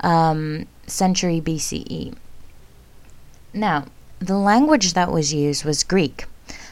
um, 0.00 0.66
century 0.86 1.40
BCE. 1.40 2.14
Now, 3.52 3.86
the 4.18 4.36
language 4.36 4.94
that 4.94 5.12
was 5.12 5.32
used 5.32 5.64
was 5.64 5.84
Greek. 5.84 6.26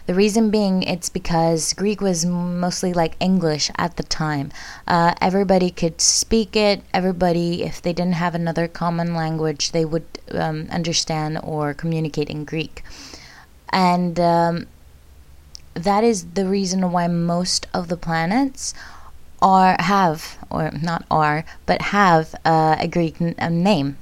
The 0.07 0.15
reason 0.15 0.51
being, 0.51 0.83
it's 0.83 1.09
because 1.09 1.73
Greek 1.75 2.01
was 2.01 2.27
mostly 2.27 2.93
like 2.93 3.15
English 3.21 3.71
at 3.77 3.97
the 3.97 4.03
time. 4.03 4.51
Uh, 4.87 5.15
everybody 5.21 5.71
could 5.71 6.01
speak 6.01 6.57
it. 6.57 6.83
Everybody, 6.93 7.63
if 7.63 7.81
they 7.81 7.93
didn't 7.93 8.15
have 8.15 8.35
another 8.35 8.67
common 8.67 9.15
language, 9.15 9.71
they 9.71 9.85
would 9.85 10.07
um, 10.33 10.67
understand 10.71 11.39
or 11.43 11.73
communicate 11.73 12.29
in 12.29 12.45
Greek. 12.45 12.83
And 13.69 14.19
um, 14.19 14.67
that 15.75 16.05
is 16.05 16.33
the 16.35 16.47
reason 16.47 16.91
why 16.91 17.07
most 17.07 17.67
of 17.73 17.89
the 17.89 17.97
planets 17.97 18.75
are 19.41 19.77
have 19.81 20.39
or 20.51 20.71
not 20.71 21.05
are 21.11 21.45
but 21.67 21.83
have 21.83 22.35
uh, 22.45 22.77
a 22.79 22.87
Greek 22.87 23.21
n- 23.21 23.35
a 23.39 23.51
name. 23.51 23.99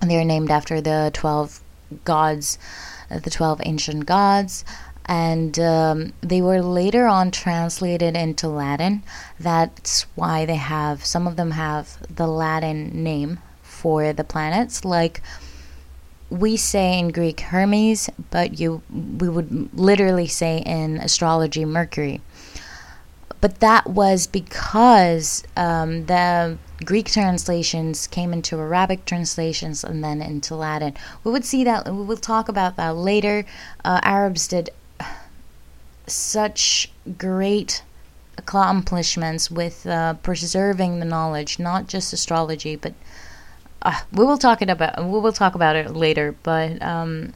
They're 0.00 0.24
named 0.24 0.50
after 0.50 0.80
the 0.80 1.10
twelve 1.12 1.60
gods, 2.04 2.58
uh, 3.10 3.18
the 3.18 3.30
twelve 3.30 3.60
ancient 3.64 4.06
gods, 4.06 4.64
and 5.08 5.58
um, 5.58 6.12
they 6.20 6.42
were 6.42 6.60
later 6.60 7.06
on 7.06 7.30
translated 7.30 8.14
into 8.14 8.46
Latin. 8.46 9.02
That's 9.40 10.02
why 10.14 10.44
they 10.44 10.56
have 10.56 11.04
some 11.04 11.26
of 11.26 11.36
them 11.36 11.52
have 11.52 11.96
the 12.14 12.26
Latin 12.26 13.02
name 13.02 13.38
for 13.62 14.12
the 14.12 14.24
planets, 14.24 14.84
like 14.84 15.22
we 16.28 16.58
say 16.58 16.98
in 16.98 17.08
Greek 17.08 17.40
Hermes, 17.40 18.10
but 18.30 18.60
you 18.60 18.82
we 18.90 19.30
would 19.30 19.70
literally 19.72 20.26
say 20.26 20.58
in 20.58 20.98
astrology 20.98 21.64
Mercury. 21.64 22.20
But 23.40 23.60
that 23.60 23.86
was 23.86 24.26
because 24.26 25.44
um, 25.56 26.06
the 26.06 26.58
Greek 26.84 27.06
translations 27.10 28.06
came 28.08 28.32
into 28.32 28.58
Arabic 28.58 29.04
translations 29.04 29.84
and 29.84 30.02
then 30.02 30.20
into 30.20 30.56
Latin. 30.56 30.94
We 31.22 31.30
would 31.30 31.44
see 31.44 31.64
that 31.64 31.86
we 31.86 32.02
will 32.02 32.16
talk 32.16 32.48
about 32.48 32.76
that 32.76 32.96
later. 32.96 33.46
Uh, 33.84 34.00
Arabs 34.02 34.48
did 34.48 34.70
such 36.12 36.90
great 37.16 37.82
accomplishments 38.36 39.50
with 39.50 39.86
uh, 39.86 40.14
preserving 40.14 41.00
the 41.00 41.04
knowledge, 41.04 41.58
not 41.58 41.88
just 41.88 42.12
astrology, 42.12 42.76
but 42.76 42.94
uh, 43.82 44.00
we 44.12 44.24
will 44.24 44.38
talk 44.38 44.62
it 44.62 44.70
about 44.70 45.04
we 45.04 45.20
will 45.20 45.32
talk 45.32 45.54
about 45.54 45.76
it 45.76 45.94
later. 45.94 46.34
But 46.42 46.80
um, 46.82 47.32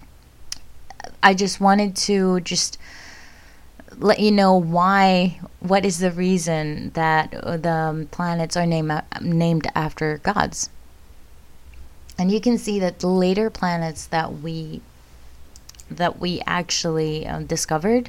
I 1.22 1.34
just 1.34 1.60
wanted 1.60 1.96
to 2.08 2.40
just 2.40 2.78
let 3.98 4.20
you 4.20 4.30
know 4.30 4.56
why. 4.56 5.40
What 5.60 5.84
is 5.84 5.98
the 5.98 6.10
reason 6.10 6.90
that 6.94 7.30
the 7.30 8.06
planets 8.10 8.56
are 8.56 8.66
named 8.66 9.02
named 9.20 9.66
after 9.74 10.18
gods? 10.18 10.70
And 12.18 12.30
you 12.30 12.40
can 12.40 12.58
see 12.58 12.78
that 12.80 13.00
the 13.00 13.08
later 13.08 13.50
planets 13.50 14.06
that 14.06 14.40
we 14.40 14.82
that 15.90 16.18
we 16.18 16.42
actually 16.46 17.26
uh, 17.26 17.40
discovered 17.40 18.08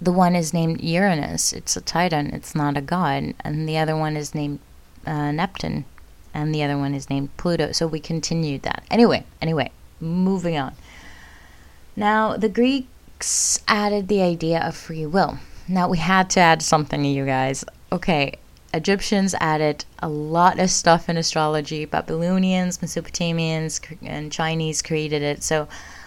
the 0.00 0.12
one 0.12 0.36
is 0.36 0.54
named 0.54 0.80
Uranus. 0.80 1.52
It's 1.52 1.76
a 1.76 1.80
titan. 1.80 2.28
It's 2.28 2.54
not 2.54 2.76
a 2.76 2.80
god. 2.80 3.34
And 3.40 3.68
the 3.68 3.78
other 3.78 3.96
one 3.96 4.16
is 4.16 4.34
named 4.34 4.60
uh, 5.06 5.32
Neptune. 5.32 5.84
And 6.32 6.54
the 6.54 6.62
other 6.62 6.78
one 6.78 6.94
is 6.94 7.10
named 7.10 7.36
Pluto. 7.36 7.72
So 7.72 7.86
we 7.86 8.00
continued 8.00 8.62
that. 8.62 8.84
Anyway, 8.90 9.24
anyway, 9.42 9.70
moving 10.00 10.56
on. 10.56 10.74
Now, 11.96 12.36
the 12.36 12.48
Greeks 12.48 13.60
added 13.66 14.06
the 14.06 14.22
idea 14.22 14.60
of 14.60 14.76
free 14.76 15.06
will. 15.06 15.38
Now, 15.66 15.88
we 15.88 15.98
had 15.98 16.30
to 16.30 16.40
add 16.40 16.62
something, 16.62 17.04
you 17.04 17.26
guys. 17.26 17.64
Okay, 17.90 18.34
Egyptians 18.72 19.34
added 19.40 19.84
a 19.98 20.08
lot 20.08 20.60
of 20.60 20.70
stuff 20.70 21.08
in 21.08 21.16
astrology. 21.16 21.84
Babylonians, 21.84 22.78
Mesopotamians, 22.78 23.80
and 24.02 24.30
Chinese 24.30 24.80
created 24.82 25.22
it. 25.22 25.42
So 25.42 25.66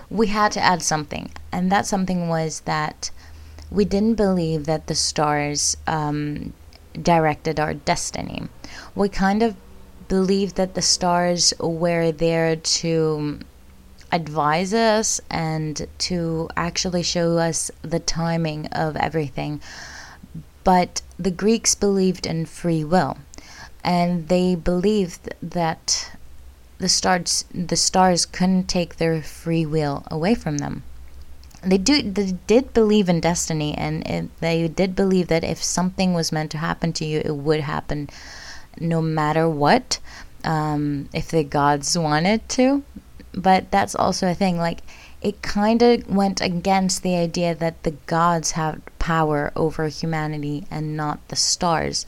we 0.10 0.28
had 0.28 0.52
to 0.54 0.62
add 0.62 0.82
something. 0.82 1.32
And 1.52 1.72
that 1.72 1.86
something 1.86 2.30
was 2.30 2.62
that 2.62 3.12
we 3.72 3.86
didn't 3.86 4.16
believe 4.16 4.66
that 4.66 4.88
the 4.88 4.96
stars 4.96 5.78
um, 5.88 6.54
directed 7.02 7.60
our 7.60 7.74
destiny. 7.74 8.44
We 8.94 9.08
kind 9.08 9.42
of 9.42 9.56
believed 10.10 10.58
that 10.58 10.76
the 10.76 10.82
stars 10.82 11.54
were 11.58 12.12
there 12.12 12.58
to 12.58 13.40
advise 14.12 14.74
us 14.74 15.22
and 15.30 15.88
to 15.98 16.50
actually 16.58 17.02
show 17.02 17.38
us 17.38 17.72
the 17.82 18.00
timing 18.00 18.68
of 18.68 18.98
everything. 18.98 19.62
But 20.66 21.02
the 21.18 21.32
Greeks 21.32 21.74
believed 21.74 22.26
in 22.26 22.46
free 22.46 22.84
will, 22.84 23.20
and 23.86 24.28
they 24.28 24.54
believed 24.54 25.34
that 25.42 26.12
the 26.78 26.90
stars 26.90 27.46
the 27.54 27.78
stars 27.78 28.26
couldn't 28.26 28.68
take 28.68 28.98
their 28.98 29.22
free 29.22 29.66
will 29.66 30.04
away 30.12 30.36
from 30.36 30.58
them 30.58 30.84
they 31.62 31.78
do 31.78 32.02
they 32.02 32.34
did 32.48 32.74
believe 32.74 33.08
in 33.08 33.20
destiny 33.20 33.76
and 33.78 34.08
it, 34.08 34.40
they 34.40 34.68
did 34.68 34.96
believe 34.96 35.28
that 35.28 35.44
if 35.44 35.64
something 35.64 36.14
was 36.14 36.32
meant 36.32 36.52
to 36.52 36.58
happen 36.58 36.92
to 36.94 37.06
you 37.06 37.22
it 37.24 37.36
would 37.36 37.62
happen 37.62 38.10
no 38.80 39.02
matter 39.02 39.50
what 39.50 40.00
um, 40.44 41.10
if 41.14 41.30
the 41.30 41.44
gods 41.44 41.98
wanted 41.98 42.48
to. 42.50 42.84
But 43.34 43.72
that's 43.72 43.96
also 43.96 44.30
a 44.30 44.36
thing 44.36 44.58
like 44.58 44.82
it 45.22 45.42
kind 45.42 45.82
of 45.82 46.10
went 46.10 46.42
against 46.42 47.04
the 47.04 47.16
idea 47.16 47.56
that 47.56 47.84
the 47.84 47.92
gods 47.92 48.52
have 48.52 48.82
power 49.00 49.52
over 49.56 49.88
humanity 49.88 50.66
and 50.70 50.98
not 50.98 51.26
the 51.30 51.36
stars. 51.36 52.06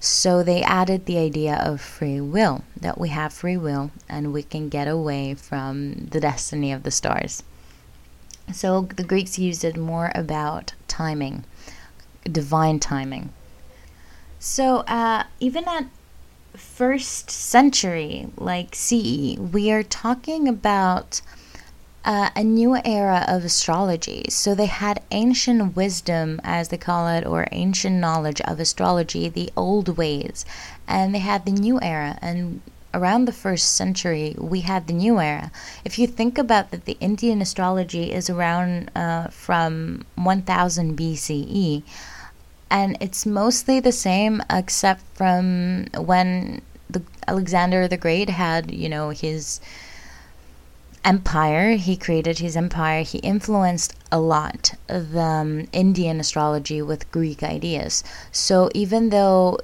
So 0.00 0.42
they 0.42 0.62
added 0.62 1.06
the 1.06 1.18
idea 1.18 1.56
of 1.56 1.80
free 1.80 2.20
will 2.20 2.64
that 2.78 2.98
we 2.98 3.10
have 3.10 3.32
free 3.32 3.56
will 3.56 3.90
and 4.08 4.32
we 4.32 4.42
can 4.42 4.68
get 4.68 4.88
away 4.88 5.34
from 5.34 6.06
the 6.10 6.20
destiny 6.20 6.72
of 6.72 6.82
the 6.82 6.90
stars 6.90 7.42
so 8.52 8.82
the 8.96 9.04
Greeks 9.04 9.38
used 9.38 9.64
it 9.64 9.76
more 9.76 10.12
about 10.14 10.74
timing, 10.88 11.44
divine 12.24 12.78
timing. 12.78 13.32
So 14.38 14.78
uh, 14.80 15.24
even 15.40 15.66
at 15.66 15.86
first 16.56 17.30
century, 17.30 18.28
like 18.36 18.74
CE, 18.74 19.36
we 19.38 19.70
are 19.72 19.82
talking 19.82 20.46
about 20.46 21.20
uh, 22.04 22.28
a 22.36 22.44
new 22.44 22.76
era 22.84 23.24
of 23.26 23.44
astrology. 23.44 24.26
So 24.28 24.54
they 24.54 24.66
had 24.66 25.02
ancient 25.10 25.74
wisdom, 25.74 26.40
as 26.44 26.68
they 26.68 26.76
call 26.76 27.08
it, 27.08 27.26
or 27.26 27.48
ancient 27.50 27.96
knowledge 27.96 28.40
of 28.42 28.60
astrology, 28.60 29.28
the 29.28 29.50
old 29.56 29.96
ways, 29.96 30.44
and 30.86 31.14
they 31.14 31.20
had 31.20 31.46
the 31.46 31.52
new 31.52 31.80
era. 31.80 32.18
And 32.20 32.60
around 32.94 33.26
the 33.26 33.32
first 33.32 33.72
century, 33.72 34.34
we 34.38 34.60
had 34.60 34.86
the 34.86 34.94
new 34.94 35.20
era. 35.20 35.50
If 35.84 35.98
you 35.98 36.06
think 36.06 36.38
about 36.38 36.70
that, 36.70 36.86
the 36.86 36.96
Indian 37.00 37.42
astrology 37.42 38.12
is 38.12 38.30
around 38.30 38.90
uh, 38.94 39.28
from 39.28 40.06
1000 40.14 40.96
BCE, 40.96 41.82
and 42.70 42.96
it's 43.00 43.26
mostly 43.26 43.80
the 43.80 43.92
same 43.92 44.42
except 44.48 45.02
from 45.14 45.86
when 45.96 46.62
the 46.88 47.02
Alexander 47.26 47.88
the 47.88 47.96
Great 47.96 48.30
had, 48.30 48.70
you 48.70 48.88
know, 48.88 49.10
his 49.10 49.60
empire. 51.04 51.72
He 51.72 51.96
created 51.96 52.38
his 52.38 52.56
empire. 52.56 53.02
He 53.02 53.18
influenced 53.18 53.94
a 54.10 54.18
lot 54.18 54.74
the 54.86 55.20
um, 55.20 55.68
Indian 55.72 56.20
astrology 56.20 56.80
with 56.80 57.10
Greek 57.10 57.42
ideas. 57.42 58.02
So 58.32 58.70
even 58.74 59.10
though 59.10 59.58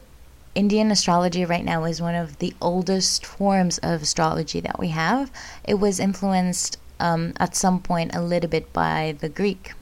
Indian 0.61 0.90
astrology 0.90 1.46
right 1.46 1.64
now 1.64 1.85
is 1.85 2.03
one 2.03 2.14
of 2.14 2.38
the 2.38 2.53
oldest 2.61 3.25
forms 3.25 3.79
of 3.79 4.03
astrology 4.03 4.61
that 4.61 4.79
we 4.79 4.88
have. 4.88 5.33
It 5.64 5.77
was 5.81 5.99
influenced 5.99 6.77
um, 7.01 7.33
at 7.38 7.57
some 7.57 7.81
point 7.81 8.14
a 8.14 8.20
little 8.20 8.51
bit 8.51 8.70
by 8.70 9.16
the 9.20 9.31
Greek 9.31 9.73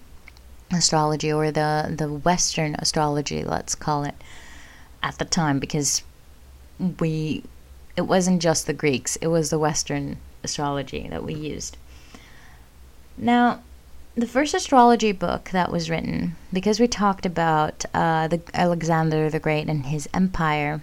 astrology 0.73 1.33
or 1.33 1.51
the, 1.51 1.93
the 1.99 2.12
Western 2.12 2.77
astrology, 2.77 3.43
let's 3.43 3.75
call 3.75 4.05
it, 4.05 4.14
at 5.03 5.19
the 5.19 5.25
time, 5.25 5.59
because 5.59 6.05
we 7.01 7.43
it 7.97 8.03
wasn't 8.03 8.41
just 8.41 8.69
the 8.69 8.73
Greeks, 8.73 9.17
it 9.17 9.27
was 9.27 9.51
the 9.51 9.59
Western 9.59 10.19
astrology 10.45 11.09
that 11.09 11.25
we 11.25 11.35
used. 11.35 11.77
Now, 13.17 13.62
the 14.19 14.27
first 14.27 14.53
astrology 14.53 15.13
book 15.13 15.51
that 15.53 15.71
was 15.71 15.89
written, 15.89 16.35
because 16.53 16.81
we 16.81 16.89
talked 16.89 17.25
about 17.25 17.85
uh, 17.95 18.27
the 18.27 18.41
Alexander 18.53 19.31
the 19.31 19.39
Great 19.39 19.69
and 19.69 19.87
his 19.87 20.09
empire, 20.13 20.83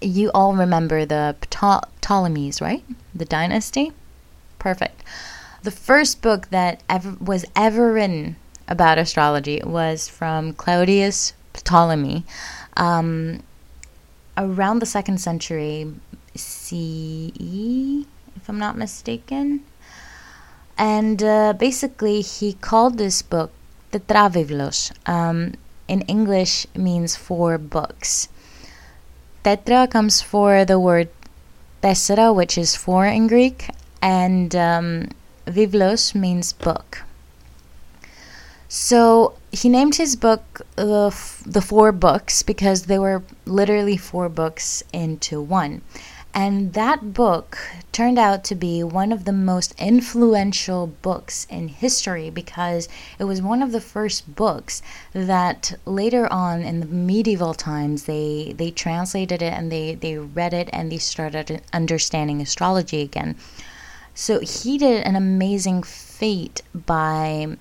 you 0.00 0.30
all 0.34 0.54
remember 0.54 1.04
the 1.04 1.36
Ptolemies, 1.40 2.60
right? 2.60 2.84
The 3.14 3.24
dynasty. 3.24 3.92
Perfect. 4.58 5.04
The 5.62 5.70
first 5.70 6.22
book 6.22 6.50
that 6.50 6.82
ever 6.88 7.16
was 7.20 7.44
ever 7.54 7.92
written 7.92 8.34
about 8.66 8.98
astrology 8.98 9.60
was 9.64 10.08
from 10.08 10.54
Claudius 10.54 11.34
Ptolemy, 11.52 12.24
um, 12.76 13.44
around 14.36 14.80
the 14.80 14.86
second 14.86 15.18
century 15.18 15.92
CE, 16.34 18.06
if 18.34 18.48
I'm 18.48 18.58
not 18.58 18.76
mistaken. 18.76 19.62
And 20.78 21.22
uh, 21.22 21.52
basically, 21.52 22.20
he 22.22 22.54
called 22.54 22.98
this 22.98 23.22
book 23.22 23.52
Tetravivlos. 23.92 24.92
Um, 25.08 25.54
in 25.88 26.02
English, 26.02 26.66
means 26.74 27.16
four 27.16 27.58
books. 27.58 28.28
Tetra 29.44 29.90
comes 29.90 30.22
for 30.22 30.64
the 30.64 30.78
word 30.78 31.08
tessera, 31.82 32.32
which 32.32 32.56
is 32.56 32.76
four 32.76 33.06
in 33.06 33.26
Greek, 33.26 33.68
and 34.00 34.54
um, 34.54 35.08
Vivlos 35.46 36.14
means 36.14 36.52
book. 36.52 37.02
So 38.68 39.34
he 39.50 39.68
named 39.68 39.96
his 39.96 40.16
book 40.16 40.62
the, 40.76 41.08
f- 41.08 41.42
the 41.44 41.60
Four 41.60 41.92
Books 41.92 42.42
because 42.42 42.84
they 42.84 42.98
were 42.98 43.22
literally 43.44 43.98
four 43.98 44.30
books 44.30 44.82
into 44.94 45.42
one. 45.42 45.82
And 46.34 46.72
that 46.72 47.12
book 47.12 47.58
turned 47.92 48.18
out 48.18 48.42
to 48.44 48.54
be 48.54 48.82
one 48.82 49.12
of 49.12 49.26
the 49.26 49.32
most 49.32 49.74
influential 49.78 50.86
books 50.86 51.46
in 51.50 51.68
history 51.68 52.30
because 52.30 52.88
it 53.18 53.24
was 53.24 53.42
one 53.42 53.62
of 53.62 53.72
the 53.72 53.82
first 53.82 54.34
books 54.34 54.80
that 55.12 55.74
later 55.84 56.32
on 56.32 56.62
in 56.62 56.80
the 56.80 56.86
medieval 56.86 57.52
times 57.52 58.04
they 58.04 58.54
they 58.56 58.70
translated 58.70 59.42
it 59.42 59.52
and 59.52 59.70
they, 59.70 59.94
they 59.94 60.16
read 60.16 60.54
it 60.54 60.70
and 60.72 60.90
they 60.90 60.98
started 60.98 61.60
understanding 61.72 62.40
astrology 62.40 63.02
again. 63.02 63.36
So 64.14 64.40
he 64.40 64.78
did 64.78 65.04
an 65.06 65.16
amazing 65.16 65.82
feat 65.82 66.62
by 66.74 67.58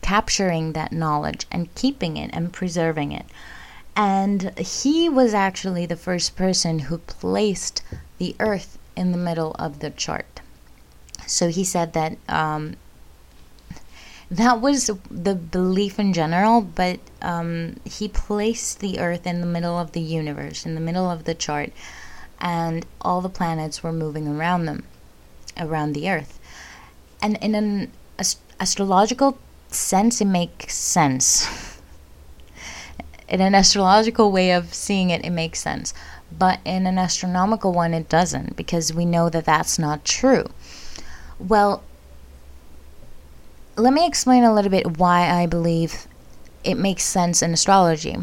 capturing 0.00 0.72
that 0.72 0.92
knowledge 0.92 1.46
and 1.52 1.74
keeping 1.74 2.16
it 2.16 2.30
and 2.32 2.50
preserving 2.50 3.12
it. 3.12 3.26
And 3.98 4.56
he 4.56 5.08
was 5.08 5.34
actually 5.34 5.84
the 5.84 5.96
first 5.96 6.36
person 6.36 6.78
who 6.78 6.98
placed 6.98 7.82
the 8.18 8.36
Earth 8.38 8.78
in 8.94 9.10
the 9.10 9.18
middle 9.18 9.56
of 9.58 9.80
the 9.80 9.90
chart. 9.90 10.40
So 11.26 11.48
he 11.48 11.64
said 11.64 11.94
that 11.94 12.16
um, 12.28 12.76
that 14.30 14.60
was 14.60 14.88
the 15.10 15.34
belief 15.34 15.98
in 15.98 16.12
general, 16.12 16.60
but 16.60 17.00
um, 17.22 17.80
he 17.84 18.06
placed 18.06 18.78
the 18.78 19.00
Earth 19.00 19.26
in 19.26 19.40
the 19.40 19.46
middle 19.46 19.76
of 19.76 19.90
the 19.90 20.00
universe, 20.00 20.64
in 20.64 20.76
the 20.76 20.80
middle 20.80 21.10
of 21.10 21.24
the 21.24 21.34
chart, 21.34 21.72
and 22.40 22.86
all 23.00 23.20
the 23.20 23.28
planets 23.28 23.82
were 23.82 23.92
moving 23.92 24.28
around 24.28 24.66
them, 24.66 24.84
around 25.56 25.94
the 25.94 26.08
Earth. 26.08 26.38
And 27.20 27.36
in 27.38 27.56
an 27.56 27.90
ast- 28.16 28.38
astrological 28.60 29.38
sense, 29.70 30.20
it 30.20 30.26
makes 30.26 30.76
sense. 30.76 31.48
In 33.28 33.40
an 33.40 33.54
astrological 33.54 34.32
way 34.32 34.52
of 34.52 34.72
seeing 34.72 35.10
it, 35.10 35.24
it 35.24 35.30
makes 35.30 35.60
sense. 35.60 35.92
But 36.36 36.60
in 36.64 36.86
an 36.86 36.98
astronomical 36.98 37.72
one, 37.72 37.94
it 37.94 38.08
doesn't 38.08 38.56
because 38.56 38.92
we 38.92 39.04
know 39.04 39.28
that 39.30 39.44
that's 39.44 39.78
not 39.78 40.04
true. 40.04 40.46
Well, 41.38 41.82
let 43.76 43.92
me 43.92 44.06
explain 44.06 44.44
a 44.44 44.52
little 44.52 44.70
bit 44.70 44.98
why 44.98 45.30
I 45.30 45.46
believe 45.46 46.06
it 46.64 46.74
makes 46.74 47.04
sense 47.04 47.42
in 47.42 47.52
astrology. 47.52 48.16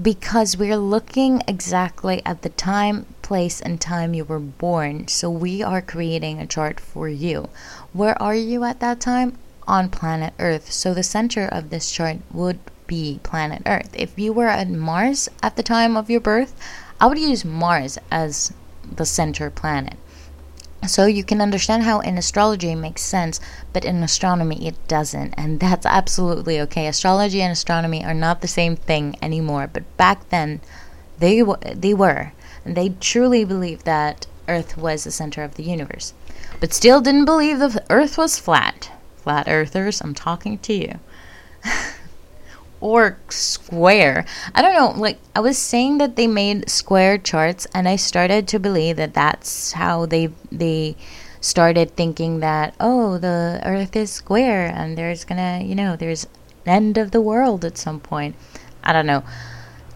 Because 0.00 0.56
we're 0.56 0.76
looking 0.76 1.42
exactly 1.46 2.22
at 2.24 2.42
the 2.42 2.48
time, 2.48 3.06
place, 3.22 3.60
and 3.60 3.80
time 3.80 4.14
you 4.14 4.24
were 4.24 4.40
born. 4.40 5.08
So 5.08 5.30
we 5.30 5.62
are 5.62 5.82
creating 5.82 6.38
a 6.38 6.46
chart 6.46 6.80
for 6.80 7.08
you. 7.08 7.48
Where 7.92 8.20
are 8.22 8.34
you 8.34 8.64
at 8.64 8.80
that 8.80 9.00
time? 9.00 9.38
On 9.66 9.88
planet 9.88 10.34
Earth. 10.38 10.70
So 10.72 10.94
the 10.94 11.02
center 11.02 11.46
of 11.46 11.70
this 11.70 11.90
chart 11.90 12.18
would 12.32 12.58
be 12.86 13.20
planet 13.22 13.62
Earth. 13.66 13.90
If 13.94 14.18
you 14.18 14.32
were 14.32 14.48
at 14.48 14.68
Mars 14.68 15.28
at 15.42 15.56
the 15.56 15.62
time 15.62 15.96
of 15.96 16.10
your 16.10 16.20
birth, 16.20 16.54
I 17.00 17.06
would 17.06 17.18
use 17.18 17.44
Mars 17.44 17.98
as 18.10 18.52
the 18.90 19.06
center 19.06 19.50
planet. 19.50 19.96
So 20.86 21.06
you 21.06 21.24
can 21.24 21.40
understand 21.40 21.84
how 21.84 22.00
in 22.00 22.18
astrology 22.18 22.70
it 22.70 22.76
makes 22.76 23.00
sense, 23.00 23.40
but 23.72 23.86
in 23.86 24.02
astronomy 24.02 24.66
it 24.66 24.76
doesn't, 24.86 25.32
and 25.34 25.58
that's 25.64 25.86
absolutely 25.86 26.60
okay. 26.60 26.86
Astrology 26.86 27.40
and 27.40 27.52
astronomy 27.52 28.04
are 28.04 28.14
not 28.14 28.42
the 28.42 28.48
same 28.48 28.76
thing 28.76 29.16
anymore, 29.22 29.68
but 29.72 29.96
back 29.96 30.28
then 30.28 30.60
they 31.18 31.38
w- 31.38 31.74
they 31.74 31.94
were, 31.94 32.32
and 32.64 32.76
they 32.76 32.90
truly 33.00 33.44
believed 33.44 33.86
that 33.86 34.26
Earth 34.46 34.76
was 34.76 35.04
the 35.04 35.10
center 35.10 35.42
of 35.42 35.54
the 35.54 35.62
universe, 35.62 36.12
but 36.60 36.74
still 36.74 37.00
didn't 37.00 37.24
believe 37.24 37.58
the 37.60 37.82
Earth 37.88 38.18
was 38.18 38.38
flat. 38.38 38.90
Flat 39.16 39.48
Earthers, 39.48 40.02
I'm 40.02 40.14
talking 40.14 40.58
to 40.58 40.74
you. 40.74 40.98
or 42.84 43.16
square. 43.30 44.26
I 44.54 44.60
don't 44.60 44.74
know. 44.74 45.00
Like 45.00 45.18
I 45.34 45.40
was 45.40 45.56
saying 45.56 45.96
that 45.98 46.16
they 46.16 46.26
made 46.26 46.68
square 46.68 47.16
charts, 47.16 47.66
and 47.74 47.88
I 47.88 47.96
started 47.96 48.46
to 48.48 48.58
believe 48.58 48.96
that 48.96 49.14
that's 49.14 49.72
how 49.72 50.04
they 50.04 50.28
they 50.52 50.94
started 51.40 51.96
thinking 51.96 52.40
that 52.40 52.74
oh 52.78 53.16
the 53.16 53.60
Earth 53.64 53.96
is 53.96 54.10
square 54.10 54.66
and 54.66 54.98
there's 54.98 55.24
gonna 55.24 55.62
you 55.64 55.74
know 55.74 55.96
there's 55.96 56.26
end 56.66 56.98
of 56.98 57.10
the 57.10 57.22
world 57.22 57.64
at 57.64 57.78
some 57.78 58.00
point. 58.00 58.36
I 58.82 58.92
don't 58.92 59.06
know. 59.06 59.24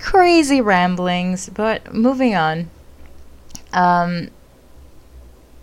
Crazy 0.01 0.63
ramblings, 0.63 1.51
but 1.51 1.93
moving 1.93 2.35
on. 2.35 2.71
Um, 3.75 4.31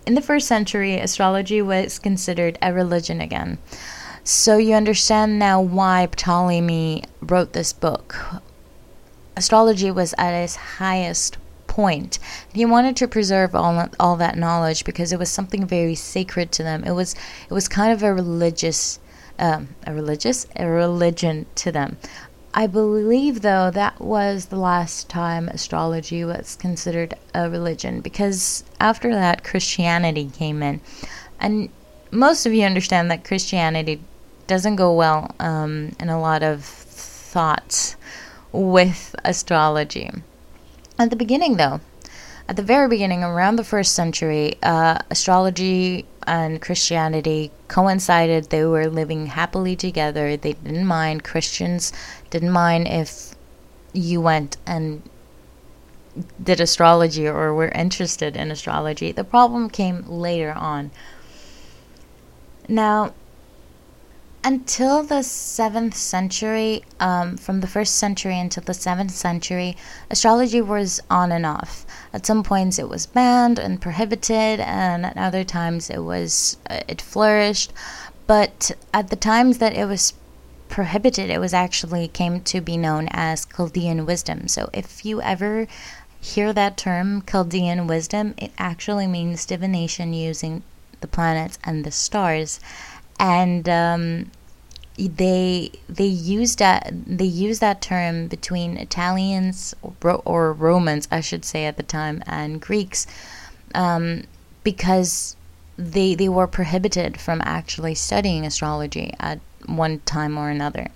in 0.06 0.14
the 0.14 0.22
first 0.22 0.46
century, 0.46 0.94
astrology 0.94 1.60
was 1.60 1.98
considered 1.98 2.56
a 2.62 2.72
religion 2.72 3.20
again. 3.20 3.58
So 4.28 4.56
you 4.56 4.74
understand 4.74 5.38
now 5.38 5.60
why 5.60 6.08
Ptolemy 6.10 7.04
wrote 7.20 7.52
this 7.52 7.72
book. 7.72 8.42
Astrology 9.36 9.88
was 9.92 10.16
at 10.18 10.32
its 10.32 10.56
highest 10.56 11.36
point. 11.68 12.18
He 12.52 12.64
wanted 12.64 12.96
to 12.96 13.06
preserve 13.06 13.54
all 13.54 13.88
all 14.00 14.16
that 14.16 14.36
knowledge 14.36 14.84
because 14.84 15.12
it 15.12 15.20
was 15.20 15.30
something 15.30 15.64
very 15.64 15.94
sacred 15.94 16.50
to 16.52 16.64
them. 16.64 16.82
It 16.82 16.90
was 16.90 17.14
it 17.48 17.54
was 17.54 17.68
kind 17.68 17.92
of 17.92 18.02
a 18.02 18.12
religious 18.12 18.98
um, 19.38 19.68
a 19.86 19.94
religious 19.94 20.44
a 20.56 20.66
religion 20.66 21.46
to 21.54 21.70
them. 21.70 21.96
I 22.52 22.66
believe 22.66 23.42
though 23.42 23.70
that 23.70 24.00
was 24.00 24.46
the 24.46 24.56
last 24.56 25.08
time 25.08 25.48
astrology 25.50 26.24
was 26.24 26.56
considered 26.56 27.14
a 27.32 27.48
religion 27.48 28.00
because 28.00 28.64
after 28.80 29.14
that 29.14 29.44
Christianity 29.44 30.28
came 30.34 30.64
in, 30.64 30.80
and 31.38 31.68
most 32.10 32.44
of 32.44 32.52
you 32.52 32.64
understand 32.64 33.08
that 33.12 33.22
Christianity 33.22 34.00
doesn't 34.46 34.76
go 34.76 34.92
well 34.92 35.34
um, 35.40 35.94
in 36.00 36.08
a 36.08 36.20
lot 36.20 36.42
of 36.42 36.64
thoughts 36.64 37.96
with 38.52 39.14
astrology. 39.24 40.10
At 40.98 41.10
the 41.10 41.16
beginning, 41.16 41.56
though, 41.56 41.80
at 42.48 42.56
the 42.56 42.62
very 42.62 42.88
beginning, 42.88 43.24
around 43.24 43.56
the 43.56 43.64
first 43.64 43.92
century, 43.94 44.56
uh, 44.62 44.98
astrology 45.10 46.06
and 46.26 46.60
Christianity 46.60 47.50
coincided. 47.68 48.50
They 48.50 48.64
were 48.64 48.88
living 48.88 49.26
happily 49.26 49.76
together. 49.76 50.36
They 50.36 50.54
didn't 50.54 50.86
mind. 50.86 51.24
Christians 51.24 51.92
didn't 52.30 52.50
mind 52.50 52.88
if 52.88 53.34
you 53.92 54.20
went 54.20 54.56
and 54.66 55.02
did 56.42 56.60
astrology 56.60 57.26
or 57.28 57.52
were 57.54 57.68
interested 57.68 58.36
in 58.36 58.50
astrology. 58.50 59.12
The 59.12 59.24
problem 59.24 59.68
came 59.68 60.04
later 60.08 60.52
on. 60.52 60.90
Now, 62.68 63.12
until 64.46 65.02
the 65.02 65.24
7th 65.24 65.94
century, 65.94 66.84
um, 67.00 67.36
from 67.36 67.62
the 67.62 67.66
1st 67.66 67.88
century 67.88 68.38
until 68.38 68.62
the 68.62 68.72
7th 68.72 69.10
century, 69.10 69.76
astrology 70.08 70.60
was 70.60 71.00
on 71.10 71.32
and 71.32 71.44
off. 71.44 71.84
At 72.12 72.26
some 72.26 72.44
points 72.44 72.78
it 72.78 72.88
was 72.88 73.06
banned 73.06 73.58
and 73.58 73.80
prohibited, 73.80 74.60
and 74.60 75.04
at 75.04 75.16
other 75.16 75.42
times 75.42 75.90
it 75.90 75.98
was 75.98 76.58
uh, 76.70 76.78
it 76.86 77.02
flourished. 77.02 77.72
But 78.28 78.70
at 78.94 79.10
the 79.10 79.16
times 79.16 79.58
that 79.58 79.72
it 79.72 79.86
was 79.86 80.12
prohibited, 80.68 81.28
it 81.28 81.40
was 81.40 81.52
actually 81.52 82.06
came 82.06 82.40
to 82.42 82.60
be 82.60 82.76
known 82.76 83.08
as 83.10 83.46
Chaldean 83.46 84.06
wisdom. 84.06 84.46
So 84.46 84.70
if 84.72 85.04
you 85.04 85.20
ever 85.22 85.66
hear 86.20 86.52
that 86.52 86.76
term, 86.76 87.24
Chaldean 87.28 87.88
wisdom, 87.88 88.34
it 88.38 88.52
actually 88.58 89.08
means 89.08 89.44
divination 89.44 90.12
using 90.12 90.62
the 91.00 91.08
planets 91.08 91.58
and 91.64 91.84
the 91.84 91.90
stars 91.90 92.60
and 93.18 93.68
um, 93.68 94.30
they 94.96 95.70
they 95.88 96.06
use 96.06 96.56
that 96.56 96.90
they 97.06 97.24
use 97.24 97.58
that 97.58 97.80
term 97.80 98.28
between 98.28 98.76
Italians 98.76 99.74
or, 99.82 100.22
or, 100.24 100.52
Romans, 100.52 101.06
I 101.10 101.20
should 101.20 101.44
say, 101.44 101.66
at 101.66 101.76
the 101.76 101.82
time, 101.82 102.22
and 102.26 102.60
Greeks, 102.60 103.06
um, 103.74 104.24
because 104.64 105.36
they 105.76 106.14
they 106.14 106.28
were 106.28 106.46
prohibited 106.46 107.20
from 107.20 107.42
actually 107.44 107.94
studying 107.94 108.46
astrology 108.46 109.12
at 109.20 109.40
one 109.66 110.00
time 110.00 110.38
or 110.38 110.48
another. 110.48 110.88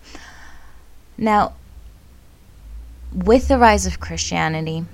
Now, 1.18 1.54
with 3.12 3.48
the 3.48 3.59
rise 3.59 3.85
of 3.87 4.00
Christianity, 4.00 4.87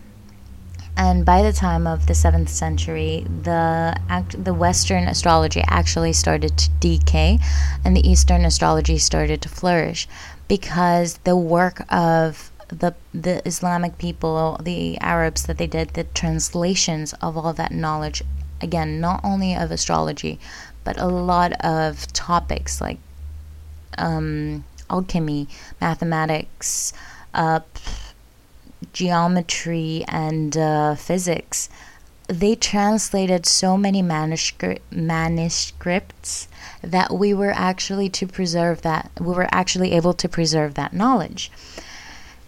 and 0.96 1.26
by 1.26 1.42
the 1.42 1.52
time 1.52 1.87
of 1.87 2.06
the 2.06 2.14
7th 2.14 2.48
century 2.48 3.26
the 3.42 3.94
act, 4.09 4.42
the 4.42 4.54
western 4.54 5.09
astrology 5.09 5.62
actually 5.68 6.12
started 6.12 6.56
to 6.56 6.70
decay 6.80 7.38
and 7.85 7.96
the 7.96 8.09
eastern 8.09 8.44
astrology 8.44 8.98
started 8.98 9.42
to 9.42 9.48
flourish 9.48 10.09
because 10.48 11.18
the 11.24 11.37
work 11.37 11.80
of 11.92 12.50
the 12.68 12.94
the 13.14 13.46
Islamic 13.46 13.98
people 13.98 14.59
the 14.62 14.98
Arabs 14.98 15.44
that 15.46 15.59
they 15.59 15.66
did 15.66 15.90
the 15.90 16.04
translations 16.04 17.12
of 17.14 17.37
all 17.37 17.52
that 17.52 17.72
knowledge 17.72 18.22
again 18.61 19.00
not 19.00 19.20
only 19.22 19.54
of 19.54 19.70
astrology 19.70 20.38
but 20.82 20.98
a 21.00 21.06
lot 21.06 21.52
of 21.64 22.11
topics 22.12 22.80
like 22.80 22.98
um, 23.98 24.64
alchemy 24.90 25.48
mathematics 25.80 26.92
uh, 27.35 27.61
geometry 28.96 30.06
and 30.09 30.56
uh, 30.56 30.94
physics, 30.94 31.68
they 32.28 32.54
translated 32.54 33.44
so 33.44 33.76
many 33.76 34.00
manuscript, 34.00 34.80
manuscripts 34.90 36.48
that 36.80 37.12
we 37.12 37.35
were 37.35 37.52
actually 37.54 38.09
to 38.09 38.26
preserve 38.26 38.80
that 38.80 39.11
we 39.20 39.35
were 39.35 39.48
actually 39.52 39.92
able 39.92 40.14
to 40.14 40.28
preserve 40.28 40.72
that 40.74 40.94
knowledge. 40.94 41.52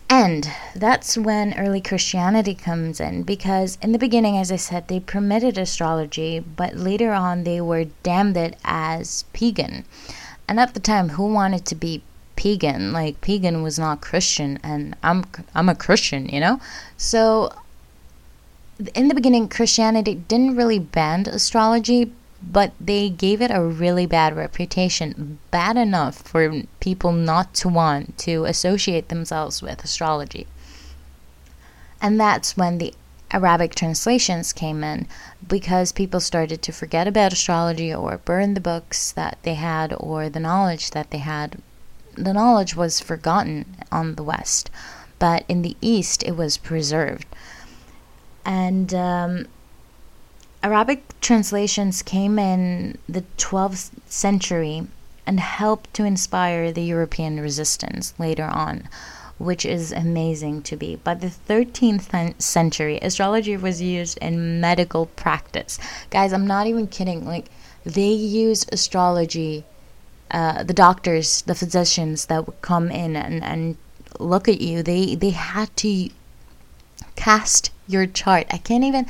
And 0.08 0.50
that's 0.74 1.18
when 1.18 1.52
early 1.58 1.82
Christianity 1.82 2.54
comes 2.54 2.98
in 2.98 3.24
because, 3.24 3.76
in 3.82 3.92
the 3.92 3.98
beginning, 3.98 4.38
as 4.38 4.50
I 4.50 4.56
said, 4.56 4.88
they 4.88 5.00
permitted 5.00 5.58
astrology, 5.58 6.40
but 6.40 6.76
later 6.76 7.12
on 7.12 7.44
they 7.44 7.60
were 7.60 7.84
damned 8.02 8.38
it 8.38 8.56
as 8.64 9.24
pagan. 9.34 9.84
And 10.48 10.58
at 10.58 10.72
the 10.72 10.80
time, 10.80 11.10
who 11.10 11.30
wanted 11.30 11.66
to 11.66 11.74
be 11.74 12.02
pagan? 12.38 12.92
Like, 12.92 13.20
pagan 13.20 13.64
was 13.64 13.80
not 13.80 14.00
Christian, 14.00 14.60
and 14.62 14.94
I'm, 15.02 15.24
I'm 15.56 15.68
a 15.68 15.74
Christian, 15.74 16.28
you 16.28 16.38
know? 16.38 16.60
So, 16.96 17.52
in 18.94 19.08
the 19.08 19.14
beginning, 19.14 19.48
Christianity 19.48 20.14
didn't 20.14 20.54
really 20.54 20.78
ban 20.78 21.26
astrology, 21.26 22.12
but 22.40 22.72
they 22.80 23.10
gave 23.10 23.42
it 23.42 23.50
a 23.50 23.60
really 23.60 24.06
bad 24.06 24.36
reputation, 24.36 25.40
bad 25.50 25.76
enough 25.76 26.18
for 26.18 26.62
people 26.78 27.10
not 27.10 27.54
to 27.54 27.68
want 27.68 28.16
to 28.18 28.44
associate 28.44 29.08
themselves 29.08 29.60
with 29.60 29.82
astrology. 29.82 30.46
And 32.00 32.20
that's 32.20 32.56
when 32.56 32.78
the 32.78 32.94
Arabic 33.32 33.74
translations 33.74 34.52
came 34.52 34.84
in 34.84 35.08
because 35.46 35.90
people 35.90 36.20
started 36.20 36.62
to 36.62 36.72
forget 36.72 37.08
about 37.08 37.32
astrology 37.32 37.92
or 37.92 38.18
burn 38.18 38.54
the 38.54 38.60
books 38.60 39.10
that 39.10 39.38
they 39.42 39.54
had 39.54 39.92
or 39.98 40.28
the 40.28 40.38
knowledge 40.38 40.92
that 40.92 41.10
they 41.10 41.18
had. 41.18 41.60
The 42.18 42.32
knowledge 42.32 42.74
was 42.74 43.00
forgotten 43.00 43.76
on 43.92 44.16
the 44.16 44.24
West, 44.24 44.70
but 45.20 45.44
in 45.48 45.62
the 45.62 45.76
East 45.80 46.24
it 46.24 46.36
was 46.36 46.56
preserved. 46.58 47.26
And 48.44 48.92
um, 48.92 49.46
Arabic 50.62 51.20
translations 51.20 52.02
came 52.02 52.38
in 52.38 52.98
the 53.08 53.24
12th 53.36 53.90
century 54.08 54.88
and 55.24 55.38
helped 55.38 55.94
to 55.94 56.04
inspire 56.04 56.72
the 56.72 56.82
European 56.82 57.38
resistance 57.38 58.14
later 58.18 58.46
on, 58.46 58.88
which 59.38 59.64
is 59.64 59.92
amazing 59.92 60.62
to 60.62 60.76
be. 60.76 60.96
By 60.96 61.14
the 61.14 61.30
13th 61.48 62.42
century, 62.42 62.98
astrology 63.00 63.56
was 63.56 63.80
used 63.80 64.18
in 64.18 64.60
medical 64.60 65.06
practice. 65.06 65.78
Guys, 66.10 66.32
I'm 66.32 66.46
not 66.46 66.66
even 66.66 66.88
kidding. 66.88 67.24
Like, 67.24 67.50
they 67.84 68.10
used 68.10 68.72
astrology, 68.72 69.64
uh, 70.30 70.62
the 70.62 70.74
doctors, 70.74 71.42
the 71.42 71.54
physicians 71.54 72.26
that 72.26 72.46
would 72.46 72.60
come 72.62 72.90
in 72.90 73.16
and, 73.16 73.42
and 73.42 73.76
look 74.18 74.48
at 74.48 74.60
you, 74.60 74.82
they, 74.82 75.14
they 75.14 75.30
had 75.30 75.74
to 75.78 76.10
cast 77.16 77.70
your 77.86 78.06
chart. 78.06 78.46
I 78.50 78.58
can't 78.58 78.84
even 78.84 79.06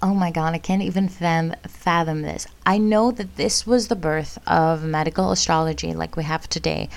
Oh 0.00 0.14
my 0.14 0.30
god, 0.30 0.54
I 0.54 0.58
can't 0.58 0.82
even 0.82 1.08
fathom 1.08 2.22
this. 2.22 2.46
I 2.64 2.78
know 2.78 3.10
that 3.10 3.34
this 3.34 3.66
was 3.66 3.88
the 3.88 3.96
birth 3.96 4.38
of 4.46 4.84
medical 4.84 5.32
astrology 5.32 5.92
like 5.92 6.16
we 6.16 6.22
have 6.22 6.48
today. 6.48 6.88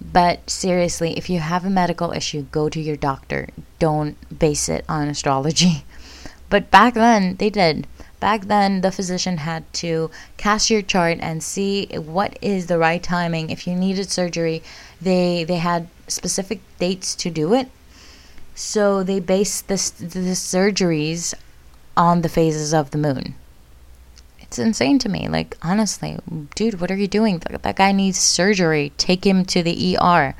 But 0.00 0.50
seriously, 0.50 1.16
if 1.16 1.30
you 1.30 1.40
have 1.40 1.64
a 1.64 1.70
medical 1.70 2.12
issue, 2.12 2.42
go 2.52 2.68
to 2.68 2.80
your 2.80 2.96
doctor. 2.96 3.48
Don't 3.78 4.16
base 4.38 4.68
it 4.68 4.84
on 4.88 5.08
astrology. 5.08 5.84
But 6.50 6.70
back 6.70 6.92
then, 6.92 7.36
they 7.36 7.48
did. 7.48 7.86
Back 8.22 8.42
then, 8.42 8.82
the 8.82 8.92
physician 8.92 9.38
had 9.38 9.64
to 9.82 10.08
cast 10.36 10.70
your 10.70 10.80
chart 10.80 11.18
and 11.20 11.42
see 11.42 11.86
what 11.86 12.38
is 12.40 12.68
the 12.68 12.78
right 12.78 13.02
timing. 13.02 13.50
If 13.50 13.66
you 13.66 13.74
needed 13.74 14.12
surgery, 14.12 14.62
they 15.00 15.42
they 15.42 15.56
had 15.56 15.88
specific 16.06 16.60
dates 16.78 17.16
to 17.16 17.30
do 17.30 17.52
it. 17.52 17.68
So 18.54 19.02
they 19.02 19.18
based 19.18 19.66
this 19.66 19.90
the 19.90 20.36
surgeries 20.38 21.34
on 21.96 22.22
the 22.22 22.28
phases 22.28 22.72
of 22.72 22.92
the 22.92 22.98
moon. 22.98 23.34
It's 24.38 24.56
insane 24.56 25.00
to 25.00 25.08
me. 25.08 25.26
Like, 25.26 25.58
honestly, 25.60 26.16
dude, 26.54 26.80
what 26.80 26.92
are 26.92 27.00
you 27.04 27.08
doing? 27.08 27.40
That 27.40 27.74
guy 27.74 27.90
needs 27.90 28.18
surgery. 28.20 28.92
Take 28.98 29.26
him 29.26 29.44
to 29.46 29.64
the 29.64 29.98
ER. 29.98 30.36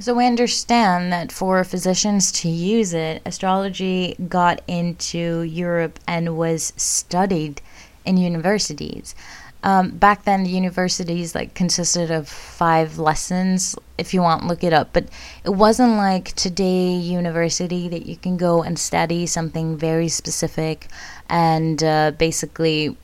So 0.00 0.12
we 0.12 0.26
understand 0.26 1.12
that 1.12 1.30
for 1.30 1.62
physicians 1.62 2.32
to 2.32 2.48
use 2.48 2.92
it, 2.92 3.22
astrology 3.24 4.16
got 4.28 4.60
into 4.66 5.42
Europe 5.42 6.00
and 6.06 6.36
was 6.36 6.72
studied 6.76 7.62
in 8.04 8.16
universities. 8.16 9.14
Um, 9.62 9.90
back 9.90 10.24
then, 10.24 10.44
the 10.44 10.50
universities 10.50 11.34
like 11.34 11.54
consisted 11.54 12.10
of 12.10 12.28
five 12.28 12.98
lessons. 12.98 13.76
If 13.96 14.12
you 14.12 14.20
want, 14.20 14.46
look 14.46 14.62
it 14.62 14.74
up. 14.74 14.90
But 14.92 15.06
it 15.42 15.50
wasn't 15.50 15.96
like 15.96 16.34
today 16.34 16.92
university 16.92 17.88
that 17.88 18.04
you 18.04 18.16
can 18.16 18.36
go 18.36 18.62
and 18.62 18.78
study 18.78 19.26
something 19.26 19.78
very 19.78 20.08
specific 20.08 20.88
and 21.30 21.82
uh, 21.82 22.10
basically, 22.18 22.96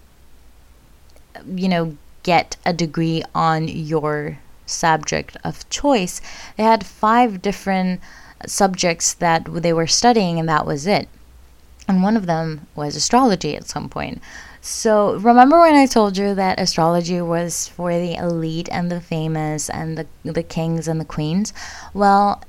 you 1.47 1.69
know, 1.69 1.97
get 2.25 2.57
a 2.67 2.75
degree 2.75 3.23
on 3.35 3.69
your 3.69 4.39
subject 4.71 5.37
of 5.45 5.69
choice. 5.71 6.21
They 6.57 6.63
had 6.63 6.87
five 6.87 7.43
different 7.43 8.01
subjects 8.47 9.13
that 9.15 9.47
they 9.47 9.73
were 9.73 9.87
studying, 9.87 10.39
and 10.39 10.49
that 10.49 10.67
was 10.67 10.87
it. 10.87 11.09
And 11.89 12.03
one 12.03 12.17
of 12.17 12.27
them 12.27 12.67
was 12.75 12.97
astrology 12.97 13.57
at 13.57 13.69
some 13.69 13.89
point. 13.89 14.23
So, 14.63 15.15
remember 15.17 15.59
when 15.59 15.75
I 15.75 15.87
told 15.87 16.19
you 16.19 16.35
that 16.35 16.61
astrology 16.61 17.21
was 17.23 17.69
for 17.69 17.93
the 17.93 18.15
elite 18.15 18.69
and 18.71 18.93
the 18.93 19.01
famous 19.01 19.71
and 19.71 19.97
the, 19.97 20.07
the 20.23 20.43
kings 20.43 20.87
and 20.87 21.01
the 21.01 21.07
queens? 21.07 21.55
Well, 21.95 22.43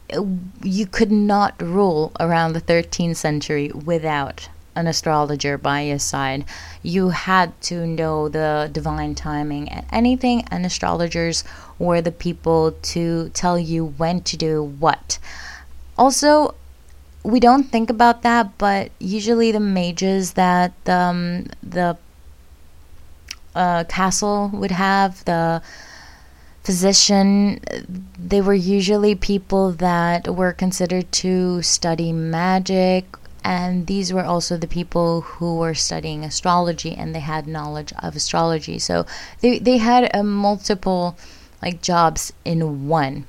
you 0.62 0.86
could 0.86 1.12
not 1.12 1.62
rule 1.62 2.12
around 2.20 2.54
the 2.54 2.62
13th 2.62 3.16
century 3.16 3.72
without 3.72 4.50
an 4.76 4.88
astrologer 4.88 5.58
by 5.58 5.82
your 5.82 6.00
side. 6.00 6.46
You 6.82 7.10
had 7.10 7.60
to 7.64 7.86
know 7.86 8.30
the 8.30 8.70
divine 8.72 9.16
timing 9.16 9.70
and 9.70 9.86
anything, 9.92 10.46
and 10.50 10.66
astrologers 10.66 11.44
were 11.78 12.02
the 12.02 12.12
people 12.12 12.74
to 12.94 13.30
tell 13.30 13.60
you 13.60 13.86
when 13.86 14.22
to 14.22 14.38
do 14.38 14.64
what. 14.64 15.20
Also, 15.98 16.56
we 17.24 17.40
don't 17.40 17.66
think 17.66 17.90
about 17.90 18.24
that, 18.24 18.58
but 18.58 18.92
usually 19.00 19.52
the 19.52 19.60
mages 19.60 20.34
that 20.34 20.74
um, 20.88 21.48
the 21.62 21.98
uh, 23.54 23.84
castle 23.86 24.50
would 24.54 24.72
have, 24.72 25.24
the 25.26 25.62
physician, 26.64 27.60
they 28.18 28.42
were 28.42 28.54
usually 28.54 29.16
people 29.16 29.72
that 29.74 30.28
were 30.34 30.54
considered 30.54 31.12
to 31.12 31.62
study 31.62 32.14
magic, 32.14 33.06
and 33.44 33.88
these 33.88 34.14
were 34.14 34.24
also 34.24 34.58
the 34.58 34.68
people 34.68 35.22
who 35.22 35.58
were 35.58 35.74
studying 35.74 36.24
astrology 36.24 36.94
and 36.96 37.16
they 37.16 37.20
had 37.20 37.48
knowledge 37.48 37.94
of 38.00 38.16
astrology. 38.16 38.78
So 38.80 39.06
they, 39.40 39.58
they 39.58 39.78
had 39.78 40.10
a 40.14 40.24
multiple 40.24 41.18
like 41.62 41.82
jobs 41.82 42.34
in 42.46 42.88
one. 42.88 43.26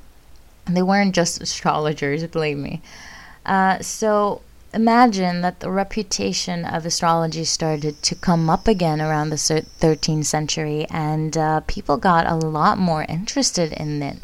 And 0.65 0.77
they 0.77 0.81
weren't 0.81 1.15
just 1.15 1.41
astrologers, 1.41 2.25
believe 2.31 2.57
me. 2.57 2.81
Uh, 3.45 3.79
so 3.79 4.41
imagine 4.73 5.41
that 5.41 5.59
the 5.59 5.69
reputation 5.69 6.65
of 6.65 6.85
astrology 6.85 7.43
started 7.43 8.01
to 8.03 8.15
come 8.15 8.49
up 8.49 8.67
again 8.67 9.01
around 9.01 9.29
the 9.29 9.35
13th 9.35 10.25
century, 10.25 10.87
and 10.89 11.37
uh, 11.37 11.59
people 11.67 11.97
got 11.97 12.25
a 12.25 12.35
lot 12.35 12.77
more 12.77 13.03
interested 13.09 13.73
in 13.73 14.01
it. 14.01 14.17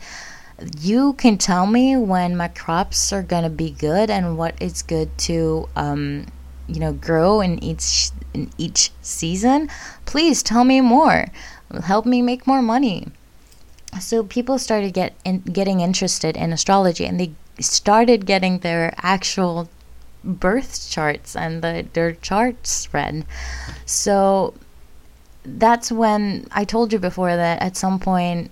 You 0.80 1.14
can 1.14 1.38
tell 1.38 1.66
me 1.66 1.96
when 1.96 2.36
my 2.36 2.48
crops 2.48 3.14
are 3.14 3.24
gonna 3.24 3.50
be 3.50 3.72
good 3.72 4.10
and 4.10 4.38
what 4.38 4.62
is 4.62 4.82
good 4.82 5.18
to, 5.20 5.70
um, 5.76 6.28
you 6.68 6.80
know, 6.80 6.94
grow 6.94 7.42
in 7.42 7.64
each 7.64 8.12
in 8.34 8.52
each 8.58 8.92
season. 9.02 9.70
Please 10.06 10.44
tell 10.44 10.64
me 10.64 10.82
more. 10.82 11.28
Help 11.84 12.06
me 12.06 12.22
make 12.22 12.46
more 12.46 12.62
money. 12.62 13.08
So 14.00 14.24
people 14.24 14.60
started 14.60 14.94
get 14.94 15.14
in, 15.26 15.40
getting 15.42 15.80
interested 15.80 16.38
in 16.38 16.54
astrology, 16.54 17.06
and 17.06 17.20
they 17.20 17.32
started 17.60 18.26
getting 18.26 18.60
their 18.60 18.94
actual 18.98 19.70
birth 20.24 20.90
charts 20.90 21.36
and 21.36 21.64
the, 21.64 21.88
their 21.94 22.14
charts 22.14 22.94
read. 22.94 23.26
So 23.86 24.54
that's 25.44 25.92
when 25.92 26.48
I 26.52 26.66
told 26.66 26.94
you 26.94 27.00
before 27.00 27.36
that 27.36 27.62
at 27.62 27.78
some 27.78 28.00
point 28.00 28.52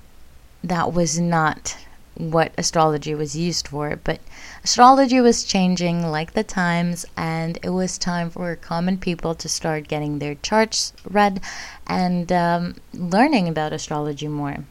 that 0.64 0.94
was 0.94 1.20
not 1.20 1.78
what 2.18 2.52
astrology 2.58 3.14
was 3.14 3.36
used 3.36 3.68
for, 3.68 4.00
but 4.04 4.20
astrology 4.64 5.22
was 5.22 5.44
changing 5.44 6.10
like 6.10 6.34
the 6.34 6.44
times, 6.44 7.06
and 7.16 7.58
it 7.64 7.70
was 7.70 7.98
time 7.98 8.30
for 8.30 8.56
common 8.56 8.98
people 8.98 9.36
to 9.36 9.48
start 9.48 9.88
getting 9.88 10.20
their 10.20 10.36
charts 10.36 10.94
read 11.10 11.42
and 11.86 12.32
um, 12.32 12.76
learning 12.94 13.48
about 13.48 13.74
astrology 13.74 14.28
more. 14.28 14.66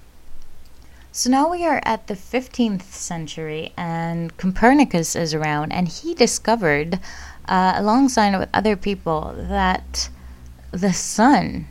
So 1.12 1.30
now 1.30 1.50
we 1.50 1.64
are 1.64 1.80
at 1.84 2.08
the 2.08 2.14
15th 2.14 2.82
century, 2.82 3.72
and 3.76 4.36
Copernicus 4.36 5.16
is 5.16 5.32
around, 5.32 5.72
and 5.72 5.88
he 5.88 6.14
discovered, 6.14 7.00
uh, 7.48 7.72
alongside 7.76 8.38
with 8.38 8.50
other 8.52 8.76
people, 8.76 9.34
that 9.36 10.10
the 10.72 10.92
sun 10.92 11.68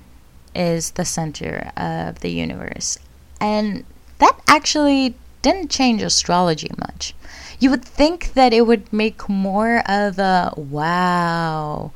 is 0.56 0.92
the 0.92 1.06
center 1.06 1.72
of 1.78 2.22
the 2.22 2.32
universe. 2.32 2.98
And 3.40 3.86
that 4.18 4.40
actually 4.48 5.16
didn't 5.46 5.70
change 5.70 6.02
astrology 6.02 6.72
much. 6.76 7.14
You 7.60 7.70
would 7.70 7.86
think 7.86 8.34
that 8.34 8.52
it 8.52 8.66
would 8.66 8.92
make 8.92 9.30
more 9.30 9.84
of 9.88 10.18
a 10.18 10.52
wow, 10.58 11.92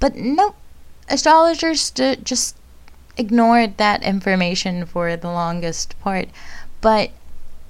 but 0.00 0.16
no, 0.16 0.56
astrologers 1.08 1.92
just 1.92 2.56
ignored 3.16 3.76
that 3.76 4.02
information 4.02 4.84
for 4.84 5.16
the 5.16 5.30
longest 5.30 5.94
part. 6.00 6.28
But 6.80 7.10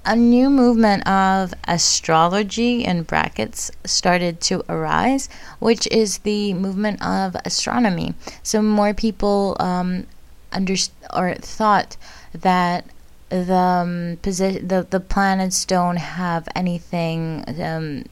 a 0.03 0.15
new 0.15 0.49
movement 0.49 1.07
of 1.07 1.53
astrology 1.67 2.83
in 2.83 3.03
brackets 3.03 3.69
started 3.85 4.41
to 4.49 4.63
arise, 4.67 5.29
which 5.59 5.85
is 5.91 6.17
the 6.19 6.55
movement 6.55 7.05
of 7.05 7.37
astronomy. 7.45 8.15
So 8.41 8.63
more 8.63 8.95
people 8.95 9.55
um, 9.59 10.07
under 10.51 10.73
or 11.13 11.35
thought 11.35 11.97
that 12.33 12.85
the 13.33 13.55
um, 13.55 14.17
posi- 14.21 14.67
the 14.67 14.85
the 14.89 14.99
planets 14.99 15.65
don't 15.65 15.97
have 15.97 16.47
anything 16.55 17.43
um, 17.59 18.03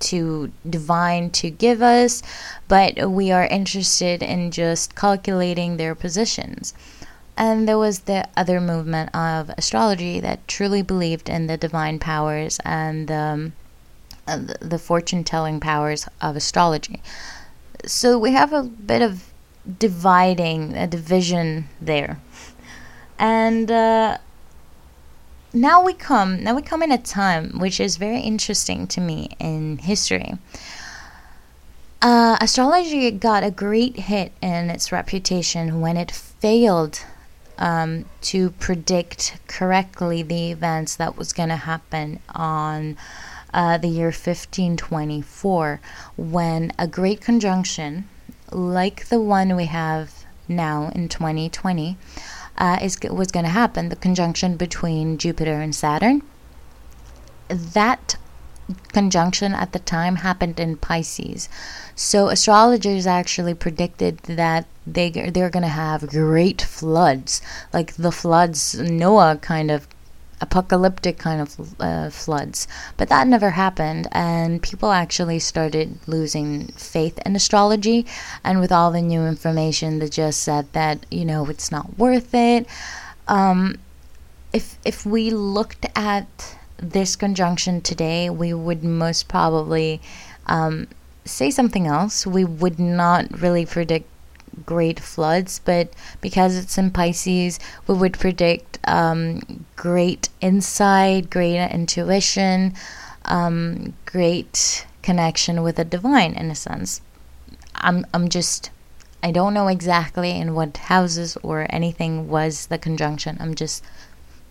to 0.00 0.50
divine 0.68 1.30
to 1.30 1.50
give 1.50 1.82
us, 1.82 2.22
but 2.66 3.10
we 3.10 3.30
are 3.30 3.46
interested 3.46 4.22
in 4.22 4.50
just 4.50 4.96
calculating 4.96 5.76
their 5.76 5.94
positions. 5.94 6.74
And 7.36 7.68
there 7.68 7.78
was 7.78 8.00
the 8.00 8.28
other 8.36 8.60
movement 8.60 9.14
of 9.14 9.50
astrology 9.56 10.20
that 10.20 10.46
truly 10.48 10.82
believed 10.82 11.28
in 11.28 11.46
the 11.46 11.56
divine 11.56 11.98
powers 11.98 12.58
and 12.64 13.10
um, 13.10 13.52
the 14.26 14.78
fortune 14.78 15.24
telling 15.24 15.60
powers 15.60 16.06
of 16.20 16.36
astrology. 16.36 17.00
So 17.86 18.18
we 18.18 18.32
have 18.32 18.52
a 18.52 18.64
bit 18.64 19.00
of 19.00 19.32
dividing, 19.78 20.76
a 20.76 20.86
division 20.86 21.68
there. 21.80 22.18
And 23.18 23.70
uh, 23.70 24.18
now 25.52 25.84
we 25.84 25.92
come, 25.92 26.42
now 26.42 26.54
we 26.54 26.62
come 26.62 26.82
in 26.82 26.92
a 26.92 26.98
time 26.98 27.58
which 27.58 27.80
is 27.80 27.96
very 27.96 28.20
interesting 28.20 28.86
to 28.88 29.00
me 29.00 29.30
in 29.38 29.78
history. 29.78 30.34
Uh, 32.02 32.38
astrology 32.40 33.10
got 33.10 33.44
a 33.44 33.50
great 33.50 33.96
hit 33.96 34.32
in 34.40 34.70
its 34.70 34.90
reputation 34.90 35.80
when 35.80 35.96
it 35.96 36.10
failed 36.10 37.04
um, 37.58 38.06
to 38.22 38.50
predict 38.52 39.38
correctly 39.46 40.22
the 40.22 40.50
events 40.50 40.96
that 40.96 41.16
was 41.16 41.32
going 41.32 41.50
to 41.50 41.56
happen 41.56 42.20
on 42.34 42.96
uh, 43.52 43.76
the 43.76 43.88
year 43.88 44.06
1524 44.06 45.80
when 46.16 46.72
a 46.78 46.86
great 46.86 47.20
conjunction 47.20 48.08
like 48.50 49.08
the 49.08 49.20
one 49.20 49.54
we 49.54 49.66
have 49.66 50.24
now 50.48 50.90
in 50.94 51.08
2020 51.08 51.96
uh, 52.60 52.78
is 52.80 52.98
was 53.10 53.32
going 53.32 53.44
to 53.44 53.50
happen 53.50 53.88
the 53.88 53.96
conjunction 53.96 54.56
between 54.56 55.18
Jupiter 55.18 55.60
and 55.60 55.74
Saturn 55.74 56.22
that 57.50 58.16
conjunction 58.92 59.52
at 59.52 59.72
the 59.72 59.78
time 59.78 60.16
happened 60.16 60.60
in 60.60 60.76
Pisces. 60.76 61.48
So 61.94 62.28
astrologers 62.28 63.06
actually 63.06 63.54
predicted 63.54 64.18
that 64.18 64.66
they 64.86 65.10
they're 65.10 65.50
going 65.50 65.62
to 65.62 65.68
have 65.68 66.08
great 66.08 66.62
floods, 66.62 67.42
like 67.72 67.94
the 67.94 68.12
floods 68.12 68.74
Noah 68.78 69.38
kind 69.40 69.70
of 69.70 69.88
apocalyptic 70.40 71.18
kind 71.18 71.40
of 71.40 71.80
uh, 71.80 72.10
floods. 72.10 72.66
But 72.96 73.08
that 73.08 73.26
never 73.26 73.50
happened, 73.50 74.08
and 74.12 74.62
people 74.62 74.92
actually 74.92 75.38
started 75.38 75.98
losing 76.06 76.68
faith 76.68 77.18
in 77.24 77.36
astrology. 77.36 78.06
And 78.44 78.60
with 78.60 78.72
all 78.72 78.90
the 78.90 79.02
new 79.02 79.26
information 79.26 79.98
that 79.98 80.12
just 80.12 80.42
said 80.42 80.72
that 80.72 81.06
you 81.10 81.24
know 81.24 81.46
it's 81.46 81.70
not 81.70 81.98
worth 81.98 82.34
it. 82.34 82.66
Um, 83.28 83.78
if 84.52 84.78
if 84.84 85.06
we 85.06 85.30
looked 85.30 85.86
at 85.94 86.56
this 86.78 87.16
conjunction 87.16 87.80
today, 87.80 88.30
we 88.30 88.52
would 88.54 88.82
most 88.82 89.28
probably 89.28 90.00
um, 90.46 90.88
say 91.24 91.50
something 91.50 91.86
else. 91.86 92.26
We 92.26 92.44
would 92.44 92.78
not 92.78 93.40
really 93.40 93.66
predict 93.66 94.09
great 94.66 95.00
floods, 95.00 95.60
but 95.64 95.92
because 96.20 96.56
it's 96.56 96.78
in 96.78 96.90
Pisces, 96.90 97.58
we 97.86 97.94
would 97.94 98.18
predict 98.18 98.78
um, 98.84 99.64
great 99.76 100.28
insight, 100.40 101.30
great 101.30 101.70
intuition, 101.70 102.74
um, 103.24 103.94
great 104.06 104.86
connection 105.02 105.62
with 105.62 105.76
the 105.76 105.84
divine 105.84 106.34
in 106.34 106.50
a 106.50 106.54
sense. 106.54 107.00
I'm, 107.74 108.06
I'm 108.12 108.28
just, 108.28 108.70
I 109.22 109.30
don't 109.30 109.54
know 109.54 109.68
exactly 109.68 110.30
in 110.30 110.54
what 110.54 110.76
houses 110.76 111.36
or 111.42 111.66
anything 111.70 112.28
was 112.28 112.66
the 112.66 112.78
conjunction. 112.78 113.36
I'm 113.40 113.54
just 113.54 113.84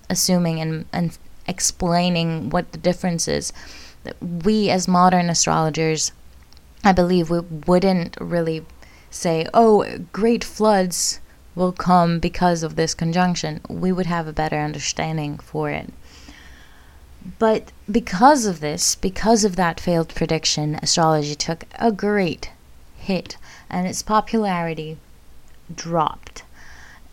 assuming 0.10 0.60
and, 0.60 0.86
and 0.92 1.18
explaining 1.48 2.50
what 2.50 2.72
the 2.72 2.78
difference 2.78 3.28
is. 3.28 3.54
We, 4.22 4.70
as 4.70 4.88
modern 4.88 5.30
astrologers, 5.30 6.12
I 6.84 6.94
believe 6.94 7.30
we 7.30 7.40
wouldn't 7.40 8.16
really 8.22 8.66
say, 9.10 9.48
oh, 9.54 10.00
great 10.12 10.44
floods 10.44 11.20
will 11.56 11.72
come 11.72 12.20
because 12.20 12.64
of 12.64 12.76
this 12.76 12.94
conjunction. 12.94 13.62
We 13.68 13.92
would 13.92 14.06
have 14.06 14.28
a 14.28 14.34
better 14.34 14.58
understanding 14.58 15.38
for 15.38 15.70
it. 15.70 15.92
But 17.38 17.72
because 17.92 18.46
of 18.46 18.62
this, 18.62 18.96
because 18.96 19.44
of 19.44 19.56
that 19.58 19.80
failed 19.80 20.10
prediction, 20.10 20.76
astrology 20.76 21.36
took 21.36 21.66
a 21.78 21.92
great 21.92 22.52
hit 22.98 23.38
and 23.70 23.88
its 23.88 24.02
popularity 24.02 24.98
dropped. 25.74 26.44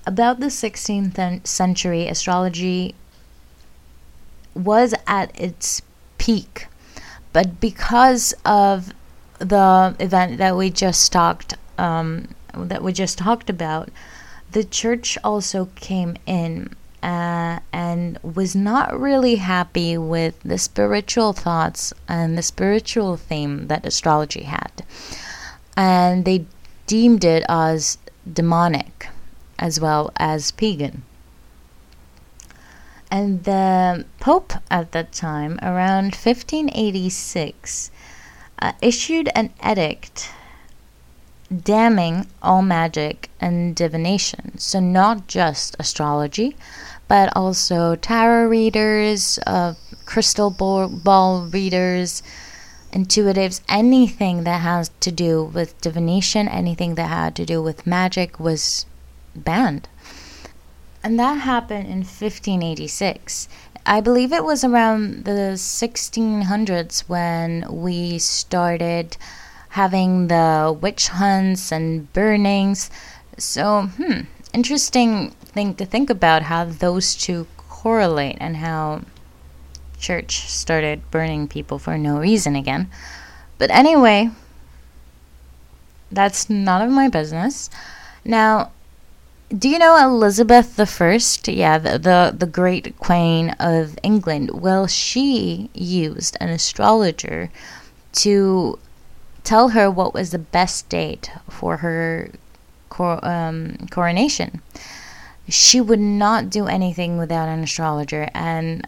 About 0.06 0.38
the 0.38 0.46
16th 0.46 1.46
century, 1.46 2.06
astrology 2.06 2.94
was 4.54 4.94
at 5.06 5.38
its 5.38 5.82
peak. 6.18 6.68
But 7.32 7.60
because 7.60 8.32
of 8.44 8.92
the 9.38 9.96
event 9.98 10.38
that 10.38 10.56
we 10.56 10.70
just 10.70 11.12
talked 11.12 11.54
um, 11.78 12.28
that 12.54 12.82
we 12.82 12.92
just 12.92 13.18
talked 13.18 13.50
about, 13.50 13.90
the 14.52 14.64
church 14.64 15.18
also 15.24 15.66
came 15.74 16.16
in 16.26 16.74
uh, 17.02 17.60
and 17.72 18.18
was 18.22 18.56
not 18.56 18.98
really 18.98 19.36
happy 19.36 19.96
with 19.98 20.40
the 20.42 20.58
spiritual 20.58 21.32
thoughts 21.32 21.92
and 22.08 22.36
the 22.36 22.42
spiritual 22.42 23.16
theme 23.16 23.66
that 23.68 23.86
astrology 23.86 24.44
had, 24.44 24.84
and 25.76 26.24
they 26.24 26.46
deemed 26.86 27.24
it 27.24 27.44
as 27.48 27.98
demonic 28.30 29.08
as 29.58 29.80
well 29.80 30.10
as 30.16 30.50
pagan. 30.52 31.02
And 33.10 33.44
the 33.44 34.04
Pope 34.18 34.54
at 34.70 34.92
that 34.92 35.12
time, 35.12 35.58
around 35.62 36.14
1586, 36.14 37.90
uh, 38.58 38.72
issued 38.82 39.28
an 39.34 39.52
edict 39.64 40.30
damning 41.46 42.26
all 42.42 42.62
magic 42.62 43.30
and 43.40 43.74
divination. 43.76 44.58
So, 44.58 44.80
not 44.80 45.26
just 45.28 45.76
astrology, 45.78 46.56
but 47.08 47.34
also 47.36 47.96
tarot 47.96 48.48
readers, 48.48 49.38
uh, 49.46 49.74
crystal 50.04 50.50
ball 50.50 51.46
readers, 51.46 52.22
intuitives, 52.92 53.60
anything 53.68 54.44
that 54.44 54.60
has 54.62 54.90
to 55.00 55.12
do 55.12 55.44
with 55.44 55.80
divination, 55.80 56.48
anything 56.48 56.94
that 56.94 57.08
had 57.08 57.36
to 57.36 57.44
do 57.44 57.62
with 57.62 57.86
magic 57.86 58.40
was 58.40 58.86
banned. 59.34 59.88
And 61.02 61.18
that 61.20 61.40
happened 61.40 61.86
in 61.86 61.98
1586. 61.98 63.48
I 63.84 64.00
believe 64.00 64.32
it 64.32 64.44
was 64.44 64.64
around 64.64 65.24
the 65.26 65.54
1600s 65.54 67.00
when 67.08 67.64
we 67.68 68.18
started 68.18 69.16
having 69.76 70.28
the 70.28 70.74
witch 70.80 71.08
hunts 71.08 71.70
and 71.70 72.10
burnings. 72.14 72.90
So, 73.36 73.82
hmm, 73.98 74.20
interesting 74.54 75.32
thing 75.52 75.74
to 75.74 75.84
think 75.84 76.08
about 76.08 76.44
how 76.44 76.64
those 76.64 77.14
two 77.14 77.46
correlate 77.68 78.38
and 78.40 78.56
how 78.56 79.02
church 79.98 80.48
started 80.48 81.10
burning 81.10 81.46
people 81.46 81.78
for 81.78 81.98
no 81.98 82.18
reason 82.18 82.56
again. 82.56 82.88
But 83.58 83.70
anyway, 83.70 84.30
that's 86.10 86.48
none 86.48 86.80
of 86.80 86.90
my 86.90 87.08
business. 87.10 87.68
Now, 88.24 88.72
do 89.50 89.68
you 89.68 89.78
know 89.78 89.98
Elizabeth 90.02 90.76
the 90.76 90.86
First? 90.86 91.48
Yeah, 91.48 91.76
the, 91.76 91.98
the, 91.98 92.34
the 92.34 92.46
great 92.46 92.96
queen 92.96 93.50
of 93.60 93.98
England. 94.02 94.62
Well, 94.62 94.86
she 94.86 95.68
used 95.74 96.38
an 96.40 96.48
astrologer 96.48 97.50
to 98.24 98.78
tell 99.46 99.68
her 99.68 99.88
what 99.88 100.12
was 100.12 100.30
the 100.30 100.38
best 100.38 100.88
date 100.88 101.30
for 101.48 101.78
her 101.78 102.30
cor- 102.88 103.24
um, 103.24 103.86
coronation. 103.90 104.60
She 105.48 105.80
would 105.80 106.00
not 106.00 106.50
do 106.50 106.66
anything 106.66 107.16
without 107.16 107.48
an 107.48 107.62
astrologer, 107.62 108.28
and 108.34 108.84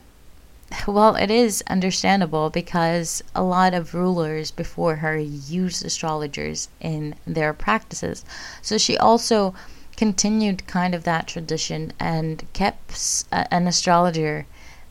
well, 0.86 1.14
it 1.14 1.30
is 1.30 1.62
understandable 1.70 2.50
because 2.50 3.22
a 3.34 3.42
lot 3.42 3.72
of 3.72 3.94
rulers 3.94 4.50
before 4.50 4.96
her 4.96 5.16
used 5.16 5.84
astrologers 5.84 6.68
in 6.80 7.14
their 7.24 7.54
practices. 7.54 8.24
So 8.60 8.76
she 8.76 8.98
also 8.98 9.54
continued 9.96 10.66
kind 10.66 10.94
of 10.94 11.04
that 11.04 11.28
tradition 11.28 11.92
and 12.00 12.44
kept 12.52 13.24
an 13.30 13.66
astrologer 13.68 14.46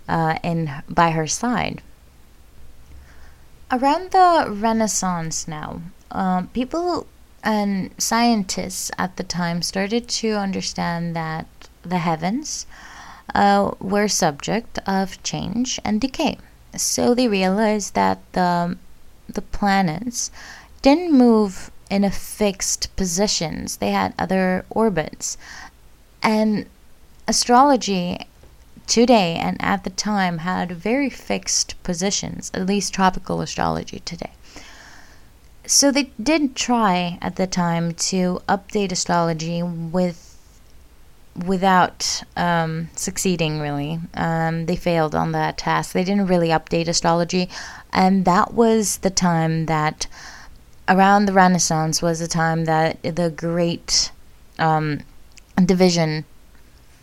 uh, 0.07 0.39
in 0.43 0.71
by 0.89 1.11
her 1.11 1.27
side. 1.27 1.81
Around 3.70 4.11
the 4.11 4.47
Renaissance 4.49 5.47
now, 5.47 5.82
um, 6.11 6.47
people 6.49 7.05
and 7.43 7.91
scientists 7.97 8.91
at 8.97 9.18
the 9.18 9.24
time 9.24 9.61
started 9.61 10.07
to 10.07 10.34
understand 10.34 11.15
that 11.15 11.47
the 11.84 11.97
heavens 11.97 12.65
uh, 13.36 13.72
were 13.80 14.07
subject 14.07 14.80
of 14.88 15.22
change 15.22 15.80
and 15.84 15.99
decay. 15.99 16.38
So 16.76 17.13
they 17.13 17.28
realized 17.28 17.93
that 17.95 18.20
the 18.34 18.78
the 19.28 19.41
planets 19.41 20.32
didn't 20.82 21.11
move 21.11 21.70
in 21.89 22.03
a 22.03 22.11
fixed 22.11 22.95
positions. 22.95 23.78
They 23.78 23.91
had 23.91 24.13
other 24.18 24.65
orbits. 24.70 25.38
And 26.24 26.68
astrology 27.28 28.20
today 28.88 29.35
and 29.35 29.57
at 29.59 29.83
the 29.83 29.89
time 29.89 30.39
had 30.39 30.71
very 30.71 31.09
fixed 31.09 31.81
positions, 31.83 32.49
at 32.53 32.65
least 32.65 32.93
tropical 32.93 33.41
astrology 33.41 33.99
today. 33.99 34.31
So 35.65 35.91
they 35.91 36.11
did 36.21 36.55
try 36.55 37.17
at 37.21 37.35
the 37.35 37.45
time 37.45 37.93
to 37.93 38.39
update 38.47 38.91
astrology 38.91 39.61
with 39.61 40.23
without 41.45 42.23
um, 42.35 42.89
succeeding 42.95 43.59
really. 43.59 43.99
Um, 44.15 44.65
they 44.65 44.75
failed 44.75 45.13
on 45.13 45.33
that 45.33 45.57
task. 45.57 45.91
They 45.91 46.03
didn't 46.03 46.27
really 46.27 46.49
update 46.49 46.88
astrology, 46.88 47.49
and 47.93 48.25
that 48.25 48.53
was 48.53 48.97
the 48.99 49.09
time 49.09 49.65
that 49.67 50.07
around 50.88 51.25
the 51.25 51.33
Renaissance 51.33 52.01
was 52.01 52.19
the 52.19 52.27
time 52.27 52.65
that 52.65 53.01
the 53.03 53.29
great 53.29 54.11
um, 54.57 55.01
division 55.63 56.25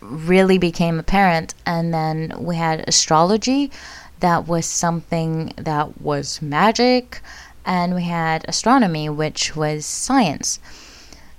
really 0.09 0.57
became 0.57 0.99
apparent, 0.99 1.53
and 1.65 1.93
then 1.93 2.33
we 2.37 2.55
had 2.55 2.87
astrology. 2.87 3.71
That 4.19 4.47
was 4.47 4.65
something 4.65 5.53
that 5.57 6.01
was 6.01 6.41
magic, 6.41 7.21
and 7.65 7.95
we 7.95 8.03
had 8.03 8.45
astronomy, 8.47 9.09
which 9.09 9.55
was 9.55 9.85
science. 9.85 10.59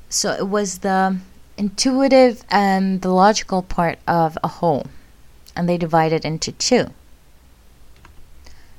So 0.09 0.33
it 0.33 0.49
was 0.49 0.79
the 0.79 1.19
intuitive 1.57 2.45
and 2.51 3.03
the 3.03 3.11
logical 3.11 3.63
part 3.63 3.99
of 4.07 4.37
a 4.43 4.49
whole, 4.49 4.87
and 5.55 5.69
they 5.69 5.79
divided 5.79 6.25
into 6.25 6.53
two. 6.53 6.91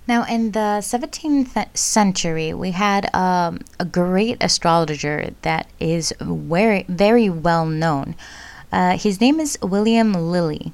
Now, 0.07 0.23
in 0.23 0.51
the 0.51 0.79
17th 0.81 1.77
century, 1.77 2.53
we 2.53 2.71
had 2.71 3.13
um, 3.13 3.59
a 3.77 3.83
great 3.83 4.37
astrologer 4.39 5.31
that 5.41 5.67
is 5.81 6.13
very, 6.21 6.85
very 6.87 7.29
well 7.29 7.65
known. 7.65 8.15
Uh, 8.71 8.97
his 8.97 9.21
name 9.21 9.39
is 9.39 9.57
William 9.61 10.13
Lilly. 10.13 10.73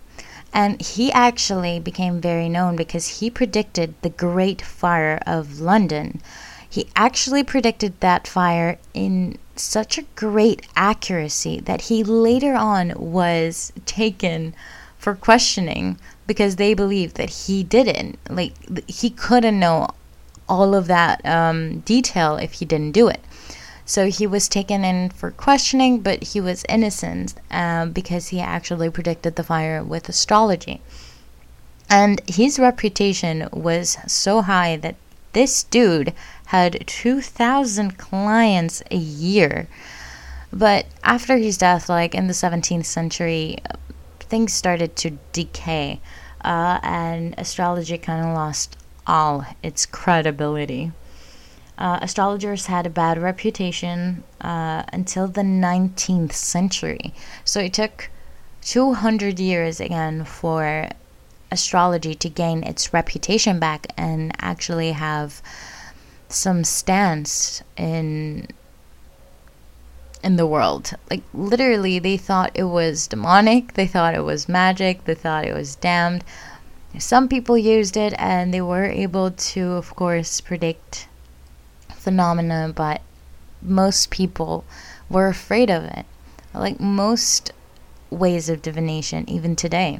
And 0.54 0.80
he 0.82 1.12
actually 1.12 1.80
became 1.80 2.22
very 2.22 2.48
known 2.48 2.76
because 2.76 3.20
he 3.20 3.30
predicted 3.30 3.96
the 4.02 4.10
Great 4.10 4.62
Fire 4.62 5.20
of 5.26 5.60
London. 5.60 6.22
He 6.70 6.88
actually 6.96 7.44
predicted 7.44 8.00
that 8.00 8.28
fire 8.28 8.78
in 8.94 9.38
such 9.56 9.98
a 9.98 10.06
great 10.16 10.68
accuracy 10.76 11.60
that 11.62 11.82
he 11.82 12.04
later 12.04 12.54
on 12.56 12.94
was 12.96 13.72
taken 13.86 14.54
for 14.98 15.16
questioning 15.16 15.98
because 16.26 16.56
they 16.56 16.74
believed 16.74 17.16
that 17.18 17.30
he 17.30 17.64
didn't. 17.64 18.18
Like, 18.30 18.54
he 18.88 19.10
couldn't 19.10 19.60
know 19.60 19.88
all 20.48 20.76
of 20.76 20.88
that 20.88 21.24
um, 21.26 21.80
detail 21.82 22.38
if 22.38 22.54
he 22.54 22.66
didn't 22.66 22.92
do 22.92 23.08
it. 23.08 23.22
So 23.86 24.10
he 24.10 24.26
was 24.26 24.48
taken 24.48 24.86
in 24.86 25.10
for 25.10 25.32
questioning, 25.32 26.00
but 26.00 26.24
he 26.24 26.40
was 26.40 26.66
innocent 26.70 27.34
um, 27.52 27.92
because 27.92 28.30
he 28.30 28.40
actually 28.40 28.90
predicted 28.90 29.36
the 29.36 29.44
fire 29.44 29.84
with 29.84 30.08
astrology. 30.08 30.82
And 31.90 32.22
his 32.28 32.60
reputation 32.60 33.50
was 33.52 33.98
so 34.08 34.42
high 34.42 34.78
that 34.78 34.96
this 35.34 35.64
dude 35.64 36.14
had 36.46 36.84
2,000 36.88 37.98
clients 37.98 38.82
a 38.90 38.96
year. 38.96 39.68
But 40.52 40.86
after 41.04 41.38
his 41.38 41.58
death, 41.58 41.90
like 41.90 42.16
in 42.16 42.28
the 42.28 42.34
17th 42.34 42.86
century, 42.86 43.58
things 44.20 44.54
started 44.54 44.96
to 44.98 45.18
decay, 45.32 46.00
uh, 46.44 46.80
and 46.84 47.36
astrology 47.38 47.98
kind 47.98 48.26
of 48.26 48.34
lost 48.34 48.78
all 49.06 49.46
its 49.62 49.86
credibility. 49.86 50.92
Uh, 51.84 52.00
astrologers 52.02 52.68
had 52.68 52.86
a 52.86 52.90
bad 52.90 53.22
reputation 53.22 54.24
uh, 54.40 54.84
until 54.94 55.28
the 55.28 55.42
19th 55.42 56.32
century. 56.32 57.14
So 57.44 57.60
it 57.60 57.74
took 57.74 58.10
200 58.62 59.38
years 59.38 59.82
again 59.82 60.24
for 60.24 60.88
astrology 61.52 62.16
to 62.16 62.30
gain 62.30 62.64
its 62.64 62.94
reputation 62.94 63.60
back 63.60 63.88
and 63.98 64.32
actually 64.40 64.94
have 64.94 65.42
some 66.30 66.64
stance 66.64 67.62
in 67.76 68.48
in 70.24 70.38
the 70.38 70.48
world. 70.48 70.94
Like 71.12 71.24
literally 71.34 72.00
they 72.00 72.16
thought 72.16 72.52
it 72.54 72.64
was 72.80 73.08
demonic, 73.08 73.74
they 73.74 73.88
thought 73.88 74.16
it 74.16 74.24
was 74.24 74.48
magic, 74.48 75.04
they 75.04 75.16
thought 75.16 75.44
it 75.44 75.54
was 75.54 75.76
damned. 75.76 76.24
Some 76.98 77.28
people 77.28 77.58
used 77.58 77.98
it 77.98 78.14
and 78.18 78.54
they 78.54 78.62
were 78.62 78.86
able 78.86 79.32
to 79.32 79.74
of 79.74 79.94
course 79.98 80.40
predict 80.40 81.10
phenomena, 82.04 82.72
but 82.76 83.02
most 83.62 84.10
people 84.10 84.66
were 85.10 85.28
afraid 85.28 85.70
of 85.70 85.84
it. 85.84 86.06
Like 86.54 86.80
most 86.80 87.52
ways 88.10 88.50
of 88.50 88.62
divination 88.62 89.28
even 89.30 89.56
today. 89.56 90.00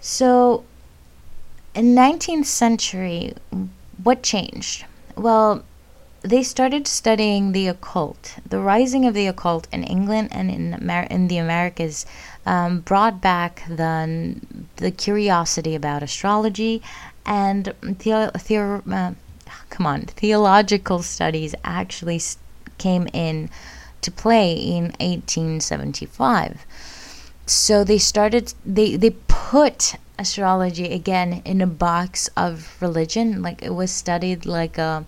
So 0.00 0.64
in 1.74 1.94
19th 1.94 2.46
century 2.46 3.34
what 4.02 4.22
changed? 4.22 4.84
Well, 5.16 5.64
they 6.22 6.42
started 6.42 6.86
studying 6.86 7.52
the 7.52 7.66
occult. 7.68 8.36
The 8.48 8.60
rising 8.60 9.04
of 9.06 9.14
the 9.14 9.26
occult 9.26 9.66
in 9.72 9.82
England 9.82 10.28
and 10.30 10.50
in 10.50 10.74
Amer- 10.74 11.08
in 11.10 11.28
the 11.28 11.38
Americas 11.38 12.06
um, 12.46 12.80
brought 12.80 13.20
back 13.20 13.62
the 13.68 14.36
the 14.76 14.90
curiosity 14.90 15.74
about 15.74 16.02
astrology 16.02 16.82
and 17.24 17.72
the, 17.82 18.12
uh, 18.12 19.12
come 19.70 19.86
on 19.86 20.02
theological 20.02 21.02
studies 21.02 21.54
actually 21.64 22.20
came 22.78 23.08
in 23.12 23.48
to 24.02 24.10
play 24.10 24.52
in 24.54 24.84
1875. 25.00 26.66
So 27.46 27.84
they 27.84 27.98
started 27.98 28.54
they 28.64 28.96
they 28.96 29.10
put 29.28 29.96
astrology 30.18 30.92
again 30.92 31.42
in 31.44 31.60
a 31.60 31.66
box 31.66 32.28
of 32.36 32.76
religion 32.80 33.42
like 33.42 33.62
it 33.62 33.74
was 33.74 33.90
studied 33.90 34.44
like 34.46 34.78
a 34.78 35.04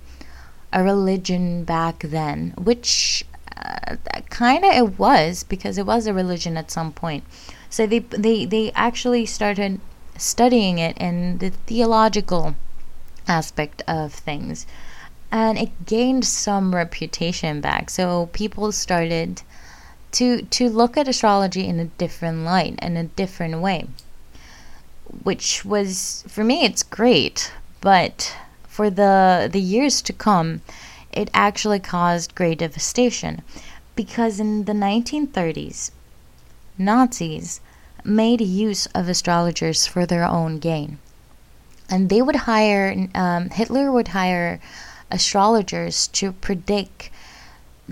a 0.72 0.82
religion 0.82 1.62
back 1.64 2.00
then 2.00 2.52
which 2.56 3.24
uh, 3.56 3.96
kind 4.30 4.64
of 4.64 4.72
it 4.72 4.98
was 4.98 5.44
because 5.44 5.78
it 5.78 5.86
was 5.86 6.06
a 6.06 6.14
religion 6.14 6.56
at 6.56 6.70
some 6.70 6.90
point 6.90 7.22
so 7.70 7.86
they 7.86 8.00
they 8.24 8.44
they 8.44 8.72
actually 8.72 9.24
started 9.24 9.80
studying 10.16 10.78
it 10.78 10.96
in 10.98 11.38
the 11.38 11.50
theological 11.50 12.56
aspect 13.26 13.82
of 13.88 14.12
things. 14.12 14.66
And 15.30 15.58
it 15.58 15.86
gained 15.86 16.24
some 16.24 16.74
reputation 16.74 17.60
back. 17.60 17.90
So 17.90 18.28
people 18.32 18.70
started 18.72 19.42
to 20.12 20.42
to 20.42 20.68
look 20.68 20.96
at 20.96 21.08
astrology 21.08 21.66
in 21.66 21.80
a 21.80 21.86
different 21.86 22.44
light 22.44 22.78
in 22.80 22.96
a 22.96 23.04
different 23.04 23.60
way 23.60 23.88
which 25.22 25.64
was 25.64 26.24
for 26.26 26.42
me 26.42 26.64
it's 26.64 26.82
great, 26.82 27.52
but 27.80 28.36
for 28.66 28.90
the 28.90 29.48
the 29.50 29.60
years 29.60 30.02
to 30.02 30.12
come, 30.12 30.62
it 31.12 31.30
actually 31.32 31.78
caused 31.78 32.34
great 32.34 32.58
devastation. 32.58 33.42
Because 33.94 34.40
in 34.40 34.64
the 34.64 34.72
1930s, 34.72 35.92
Nazis 36.76 37.60
made 38.02 38.40
use 38.40 38.86
of 38.86 39.08
astrologers 39.08 39.86
for 39.86 40.04
their 40.04 40.24
own 40.24 40.58
gain. 40.58 40.98
And 41.90 42.08
they 42.08 42.22
would 42.22 42.36
hire, 42.36 43.08
um, 43.14 43.50
Hitler 43.50 43.92
would 43.92 44.08
hire 44.08 44.60
astrologers 45.10 46.08
to 46.08 46.32
predict 46.32 47.10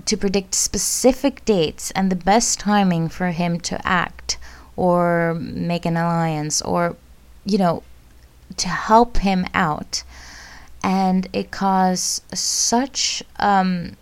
to 0.05 0.17
predict 0.17 0.55
specific 0.55 1.45
dates 1.45 1.91
and 1.91 2.11
the 2.11 2.15
best 2.15 2.59
timing 2.59 3.07
for 3.07 3.27
him 3.27 3.59
to 3.59 3.79
act 3.87 4.39
or 4.75 5.35
make 5.39 5.85
an 5.85 5.95
alliance 5.95 6.63
or 6.63 6.95
you 7.45 7.57
know, 7.57 7.83
to 8.57 8.67
help 8.67 9.17
him 9.17 9.45
out. 9.53 10.03
And 10.83 11.27
it 11.33 11.51
caused 11.51 12.23
such 12.37 13.23
um, 13.39 13.95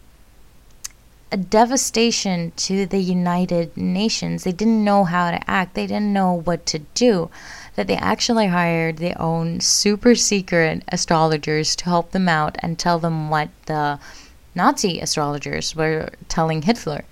a 1.32 1.38
devastation 1.38 2.52
to 2.58 2.86
the 2.86 3.00
United 3.00 3.78
Nations. 3.78 4.44
They 4.44 4.52
didn't 4.52 4.84
know 4.84 5.04
how 5.04 5.32
to 5.32 5.50
act, 5.50 5.76
they 5.76 5.88
didn't 5.88 6.14
know 6.14 6.34
what 6.34 6.66
to 6.68 6.80
do. 6.80 7.30
That 7.76 7.88
they 7.88 7.96
actually 7.96 8.48
hired 8.48 8.98
their 8.98 9.20
own 9.20 9.62
super 9.62 10.16
secret 10.16 10.84
astrologers 10.90 11.76
to 11.78 11.86
help 11.86 12.12
them 12.12 12.28
out 12.28 12.58
and 12.60 12.78
tell 12.78 13.00
them 13.00 13.30
what 13.30 13.50
the 13.66 14.00
Nazi 14.56 15.00
astrologers 15.00 15.76
were 15.76 16.10
telling 16.28 16.64
Hitler 16.64 17.06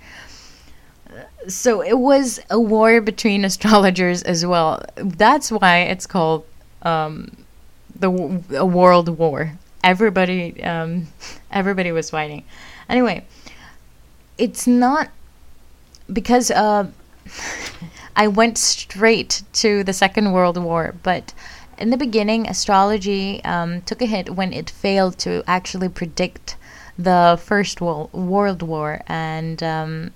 so 1.48 1.82
it 1.82 1.98
was 1.98 2.40
a 2.50 2.60
war 2.60 3.00
between 3.00 3.44
astrologers 3.50 4.22
as 4.22 4.44
well. 4.44 4.82
That's 4.96 5.50
why 5.50 5.80
it's 5.80 6.06
called 6.06 6.44
um, 6.82 7.36
the 7.98 8.10
a 8.56 8.66
world 8.66 9.08
war. 9.08 9.52
Everybody, 9.82 10.62
um, 10.62 11.08
everybody 11.50 11.92
was 11.92 12.10
fighting. 12.10 12.44
Anyway, 12.88 13.24
it's 14.38 14.66
not 14.66 15.08
because 16.12 16.50
uh, 16.50 16.86
I 18.16 18.28
went 18.28 18.58
straight 18.58 19.42
to 19.54 19.84
the 19.84 19.92
Second 19.92 20.32
World 20.32 20.56
War, 20.58 20.94
but 21.02 21.32
in 21.78 21.90
the 21.90 21.96
beginning, 21.96 22.46
astrology 22.46 23.42
um, 23.44 23.80
took 23.82 24.02
a 24.02 24.06
hit 24.06 24.34
when 24.36 24.52
it 24.52 24.68
failed 24.68 25.18
to 25.20 25.42
actually 25.46 25.88
predict 25.88 26.56
the 26.98 27.40
First 27.42 27.80
World 27.80 28.62
War, 28.62 29.00
and 29.06 29.62
um, 29.62 30.10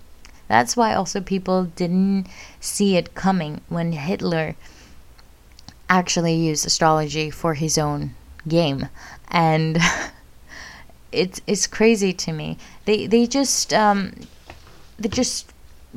that's 0.49 0.77
why 0.77 0.95
also 0.95 1.21
people 1.21 1.65
didn't 1.65 2.27
see 2.61 2.97
it 2.97 3.15
coming 3.15 3.63
when 3.69 3.93
Hitler 3.93 4.55
actually 5.89 6.35
used 6.35 6.67
astrology 6.67 7.31
for 7.31 7.55
his 7.55 7.79
own 7.79 8.15
game, 8.47 8.89
and 9.29 9.79
it's 11.13 11.41
it's 11.47 11.67
crazy 11.67 12.13
to 12.13 12.33
me. 12.33 12.59
They 12.85 13.07
they 13.07 13.27
just 13.27 13.73
um, 13.73 14.13
they 14.99 15.09
just 15.09 15.51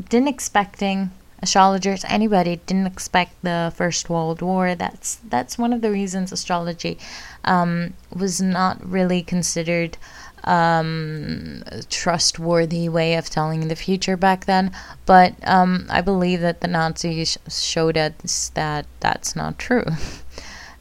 didn't 0.10 0.30
expecting 0.30 1.12
astrologers 1.40 2.04
anybody 2.08 2.60
didn't 2.66 2.88
expect 2.88 3.42
the 3.44 3.72
first 3.76 4.10
world 4.10 4.42
war. 4.42 4.76
That's 4.76 5.16
that's 5.30 5.58
one 5.58 5.74
of 5.74 5.82
the 5.82 5.92
reasons 5.92 6.32
astrology 6.32 6.98
um, 7.44 7.94
was 8.14 8.42
not 8.42 8.84
really 8.88 9.22
considered 9.22 9.98
um, 10.44 11.64
trustworthy 11.90 12.88
way 12.90 13.16
of 13.16 13.30
telling 13.30 13.68
the 13.68 13.76
future 13.76 14.18
back 14.18 14.46
then. 14.46 14.72
But 15.06 15.36
um, 15.44 15.86
i 15.90 16.02
believe 16.02 16.42
that 16.42 16.62
the 16.62 16.68
nazis 16.68 17.38
showed 17.50 17.98
us 17.98 18.50
that 18.56 18.86
that's 19.00 19.36
not 19.36 19.60
true. 19.60 19.86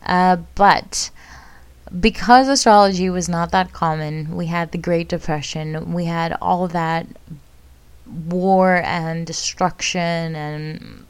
Uh, 0.09 0.37
but 0.55 1.11
because 2.01 2.47
astrology 2.47 3.11
was 3.11 3.29
not 3.29 3.51
that 3.51 3.73
common 3.73 4.37
we 4.37 4.47
had 4.47 4.71
the 4.71 4.79
great 4.79 5.09
depression 5.09 5.93
we 5.93 6.05
had 6.05 6.37
all 6.41 6.69
that 6.69 7.07
war 8.07 8.77
and 8.85 9.27
destruction 9.27 10.37
and 10.37 11.07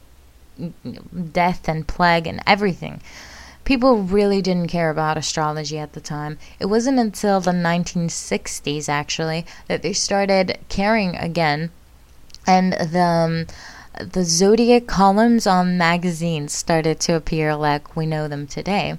death 1.32 1.68
and 1.68 1.86
plague 1.86 2.26
and 2.26 2.42
everything. 2.46 3.00
People 3.64 4.02
really 4.02 4.40
didn't 4.40 4.68
care 4.68 4.90
about 4.90 5.16
astrology 5.16 5.78
at 5.78 5.92
the 5.92 6.00
time. 6.00 6.38
It 6.60 6.66
wasn't 6.66 6.98
until 6.98 7.40
the 7.40 7.50
1960s, 7.50 8.88
actually, 8.88 9.44
that 9.66 9.82
they 9.82 9.92
started 9.92 10.58
caring 10.68 11.16
again. 11.16 11.70
And 12.46 12.74
the, 12.74 13.00
um, 13.00 13.46
the 13.98 14.24
zodiac 14.24 14.86
columns 14.86 15.46
on 15.46 15.76
magazines 15.76 16.52
started 16.52 17.00
to 17.00 17.16
appear 17.16 17.56
like 17.56 17.96
we 17.96 18.06
know 18.06 18.28
them 18.28 18.46
today. 18.46 18.98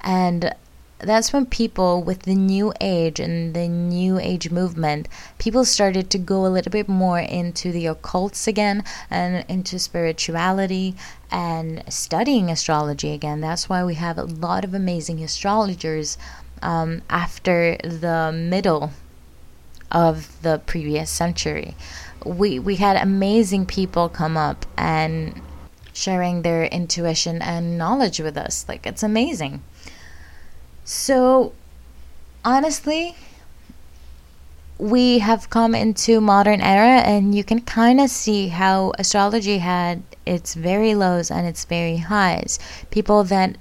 And 0.00 0.54
that's 1.02 1.32
when 1.32 1.46
people 1.46 2.02
with 2.02 2.22
the 2.22 2.34
new 2.34 2.72
age 2.80 3.20
and 3.20 3.54
the 3.54 3.68
new 3.68 4.18
age 4.18 4.50
movement 4.50 5.08
people 5.38 5.64
started 5.64 6.10
to 6.10 6.18
go 6.18 6.44
a 6.44 6.48
little 6.48 6.70
bit 6.70 6.88
more 6.88 7.18
into 7.18 7.72
the 7.72 7.86
occults 7.86 8.46
again 8.46 8.84
and 9.10 9.44
into 9.48 9.78
spirituality 9.78 10.94
and 11.30 11.82
studying 11.88 12.50
astrology 12.50 13.12
again. 13.12 13.40
That's 13.40 13.68
why 13.68 13.84
we 13.84 13.94
have 13.94 14.18
a 14.18 14.24
lot 14.24 14.64
of 14.64 14.74
amazing 14.74 15.22
astrologers 15.22 16.18
um, 16.62 17.02
after 17.08 17.76
the 17.82 18.32
middle 18.34 18.90
of 19.90 20.40
the 20.42 20.60
previous 20.66 21.10
century. 21.10 21.74
We 22.24 22.58
we 22.58 22.76
had 22.76 22.96
amazing 22.96 23.66
people 23.66 24.08
come 24.08 24.36
up 24.36 24.66
and 24.76 25.40
sharing 25.92 26.42
their 26.42 26.64
intuition 26.64 27.42
and 27.42 27.78
knowledge 27.78 28.20
with 28.20 28.36
us. 28.36 28.66
Like 28.68 28.86
it's 28.86 29.02
amazing 29.02 29.62
so, 30.84 31.52
honestly, 32.44 33.16
we 34.78 35.18
have 35.18 35.50
come 35.50 35.74
into 35.74 36.20
modern 36.20 36.60
era 36.62 37.00
and 37.04 37.34
you 37.34 37.44
can 37.44 37.60
kind 37.60 38.00
of 38.00 38.08
see 38.08 38.48
how 38.48 38.92
astrology 38.98 39.58
had 39.58 40.02
its 40.24 40.54
very 40.54 40.94
lows 40.94 41.30
and 41.30 41.46
its 41.46 41.64
very 41.66 41.98
highs. 41.98 42.58
People 42.90 43.22
that 43.24 43.56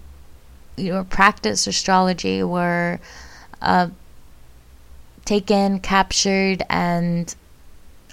you 0.77 0.93
know 0.93 1.03
practice 1.03 1.67
astrology 1.67 2.41
were 2.41 2.99
uh, 3.61 3.89
taken, 5.25 5.79
captured, 5.79 6.63
and 6.69 7.35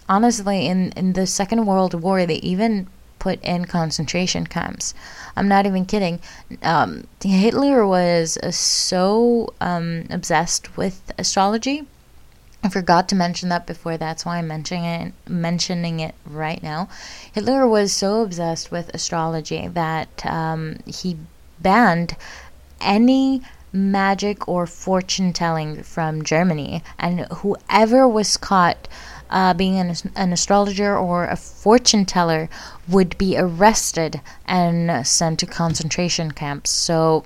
honestly, 0.09 0.67
in 0.67 0.91
in 0.93 1.13
the 1.13 1.27
Second 1.27 1.65
World 1.67 1.95
War, 1.95 2.27
they 2.27 2.37
even 2.37 2.89
put 3.19 3.43
in 3.43 3.65
concentration 3.65 4.47
camps. 4.47 4.95
I'm 5.37 5.49
not 5.49 5.67
even 5.67 5.85
kidding. 5.87 6.21
Um, 6.63 7.07
Hitler 7.23 7.87
was 7.87 8.39
uh, 8.43 8.51
so 8.51 9.55
um, 9.61 10.05
obsessed 10.11 10.77
with 10.77 11.13
astrology. 11.19 11.87
I 12.63 12.69
forgot 12.69 13.09
to 13.11 13.15
mention 13.15 13.49
that 13.51 13.67
before. 13.67 13.97
That's 13.97 14.25
why 14.25 14.39
I'm 14.39 14.49
mentioning 14.49 14.85
it, 14.85 15.13
mentioning 15.29 16.01
it 16.01 16.15
right 16.25 16.63
now. 16.63 16.89
Hitler 17.33 17.67
was 17.67 17.93
so 17.93 18.23
obsessed 18.23 18.73
with 18.73 18.95
astrology 18.95 19.69
that 19.69 20.27
um, 20.27 20.79
he 20.87 21.17
banned 21.61 22.17
any 22.81 23.43
magic 23.73 24.49
or 24.49 24.67
fortune 24.67 25.33
telling 25.33 25.83
from 25.83 26.25
Germany, 26.25 26.83
and 26.99 27.21
whoever 27.27 28.09
was 28.09 28.37
caught 28.37 28.89
uh, 29.31 29.55
being 29.55 29.79
an, 29.79 29.95
an 30.15 30.33
astrologer 30.33 30.97
or 30.97 31.25
a 31.27 31.37
fortune 31.37 32.05
teller 32.05 32.49
would 32.89 33.17
be 33.19 33.37
arrested 33.37 34.21
and 34.47 35.07
sent 35.07 35.41
to 35.41 35.47
concentration 35.47 36.31
camps. 36.31 36.71
So 36.71 37.25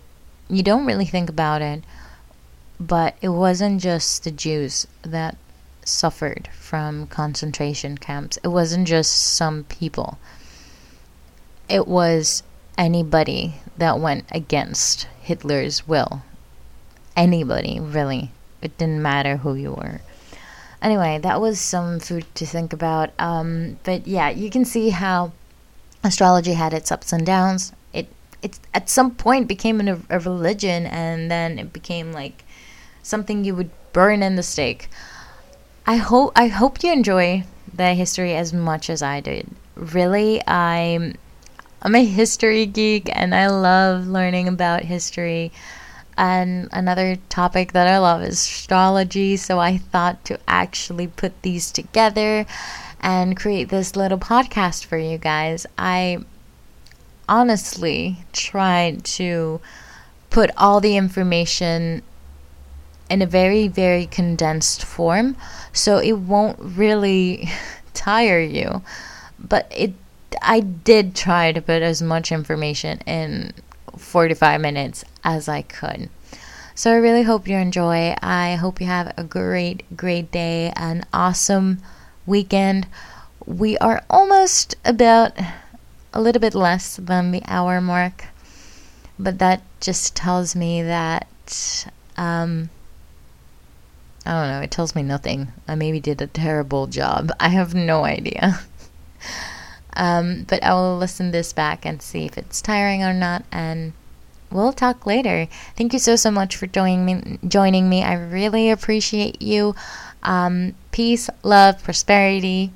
you 0.48 0.62
don't 0.62 0.86
really 0.86 1.04
think 1.04 1.28
about 1.28 1.62
it, 1.62 1.84
but 2.78 3.16
it 3.20 3.28
wasn't 3.28 3.80
just 3.80 4.24
the 4.24 4.30
Jews 4.30 4.86
that 5.02 5.36
suffered 5.84 6.48
from 6.52 7.06
concentration 7.06 7.98
camps, 7.98 8.38
it 8.44 8.48
wasn't 8.48 8.86
just 8.86 9.12
some 9.12 9.64
people, 9.64 10.18
it 11.68 11.88
was 11.88 12.42
anybody 12.78 13.56
that 13.76 13.98
went 13.98 14.24
against 14.30 15.06
Hitler's 15.20 15.86
will. 15.88 16.22
Anybody, 17.16 17.80
really. 17.80 18.30
It 18.62 18.76
didn't 18.78 19.02
matter 19.02 19.38
who 19.38 19.54
you 19.54 19.72
were 19.72 20.00
anyway, 20.82 21.18
that 21.18 21.40
was 21.40 21.60
some 21.60 22.00
food 22.00 22.26
to 22.34 22.46
think 22.46 22.72
about. 22.72 23.10
Um, 23.18 23.78
but 23.84 24.06
yeah, 24.06 24.30
you 24.30 24.50
can 24.50 24.64
see 24.64 24.90
how 24.90 25.32
astrology 26.02 26.54
had 26.54 26.72
its 26.72 26.90
ups 26.90 27.12
and 27.12 27.24
downs. 27.26 27.72
It 27.92 28.08
it 28.42 28.58
at 28.72 28.88
some 28.88 29.14
point 29.14 29.48
became 29.48 29.80
a, 29.86 29.98
a 30.08 30.18
religion, 30.18 30.86
and 30.86 31.30
then 31.30 31.58
it 31.58 31.72
became 31.72 32.12
like 32.12 32.44
something 33.02 33.44
you 33.44 33.54
would 33.54 33.70
burn 33.92 34.22
in 34.22 34.36
the 34.36 34.42
stake. 34.42 34.88
I 35.86 35.96
hope 35.96 36.32
I 36.36 36.48
hope 36.48 36.82
you 36.82 36.92
enjoy 36.92 37.44
the 37.72 37.94
history 37.94 38.34
as 38.34 38.52
much 38.52 38.90
as 38.90 39.02
I 39.02 39.20
did. 39.20 39.48
Really, 39.74 40.46
I'm 40.46 41.14
I'm 41.82 41.94
a 41.94 42.04
history 42.04 42.66
geek 42.66 43.08
and 43.12 43.34
I 43.34 43.46
love 43.48 44.06
learning 44.06 44.48
about 44.48 44.82
history. 44.82 45.50
And 46.20 46.68
another 46.70 47.16
topic 47.30 47.72
that 47.72 47.88
I 47.88 47.96
love 47.96 48.20
is 48.20 48.34
astrology. 48.34 49.38
So 49.38 49.58
I 49.58 49.78
thought 49.78 50.22
to 50.26 50.38
actually 50.46 51.06
put 51.06 51.40
these 51.40 51.72
together 51.72 52.44
and 53.00 53.38
create 53.38 53.70
this 53.70 53.96
little 53.96 54.18
podcast 54.18 54.84
for 54.84 54.98
you 54.98 55.16
guys. 55.16 55.64
I 55.78 56.18
honestly 57.26 58.18
tried 58.34 59.02
to 59.04 59.62
put 60.28 60.50
all 60.58 60.78
the 60.78 60.98
information 60.98 62.02
in 63.08 63.22
a 63.22 63.26
very, 63.26 63.66
very 63.66 64.04
condensed 64.04 64.84
form 64.84 65.38
so 65.72 65.96
it 65.96 66.18
won't 66.18 66.58
really 66.60 67.48
tire 67.94 68.40
you. 68.40 68.82
But 69.38 69.72
it 69.74 69.94
I 70.42 70.60
did 70.60 71.16
try 71.16 71.52
to 71.52 71.62
put 71.62 71.80
as 71.80 72.02
much 72.02 72.30
information 72.30 72.98
in 73.06 73.54
45 73.96 74.60
minutes 74.60 75.04
as 75.24 75.48
I 75.48 75.62
could. 75.62 76.08
So 76.74 76.92
I 76.92 76.96
really 76.96 77.22
hope 77.22 77.46
you 77.46 77.56
enjoy. 77.56 78.14
I 78.22 78.54
hope 78.54 78.80
you 78.80 78.86
have 78.86 79.12
a 79.16 79.24
great, 79.24 79.84
great 79.96 80.30
day, 80.30 80.72
an 80.76 81.04
awesome 81.12 81.82
weekend. 82.26 82.86
We 83.44 83.76
are 83.78 84.02
almost 84.08 84.76
about 84.84 85.38
a 86.14 86.20
little 86.20 86.40
bit 86.40 86.54
less 86.54 86.96
than 86.96 87.32
the 87.32 87.42
hour 87.46 87.80
mark, 87.80 88.26
but 89.18 89.38
that 89.38 89.62
just 89.80 90.16
tells 90.16 90.56
me 90.56 90.82
that 90.82 91.26
um, 92.16 92.70
I 94.26 94.32
don't 94.32 94.48
know. 94.48 94.60
It 94.60 94.70
tells 94.70 94.94
me 94.94 95.02
nothing. 95.02 95.48
I 95.66 95.74
maybe 95.74 96.00
did 96.00 96.20
a 96.20 96.26
terrible 96.26 96.86
job. 96.86 97.32
I 97.40 97.48
have 97.48 97.74
no 97.74 98.04
idea. 98.04 98.60
Um, 99.94 100.44
but 100.48 100.62
I 100.62 100.74
will 100.74 100.98
listen 100.98 101.30
this 101.30 101.52
back 101.52 101.84
and 101.84 102.00
see 102.00 102.24
if 102.26 102.38
it's 102.38 102.62
tiring 102.62 103.02
or 103.02 103.12
not, 103.12 103.44
and 103.50 103.92
we'll 104.50 104.72
talk 104.72 105.06
later. 105.06 105.48
Thank 105.76 105.92
you 105.92 105.98
so 105.98 106.16
so 106.16 106.30
much 106.30 106.56
for 106.56 106.66
joining 106.66 107.04
me. 107.04 107.38
Joining 107.46 107.88
me, 107.88 108.02
I 108.02 108.14
really 108.14 108.70
appreciate 108.70 109.42
you. 109.42 109.74
Um, 110.22 110.74
peace, 110.92 111.30
love, 111.42 111.82
prosperity, 111.82 112.72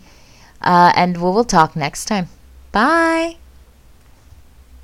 uh, 0.60 0.92
and 0.94 1.16
we 1.16 1.22
will 1.22 1.44
talk 1.44 1.76
next 1.76 2.06
time. 2.06 2.28
Bye. 2.72 3.36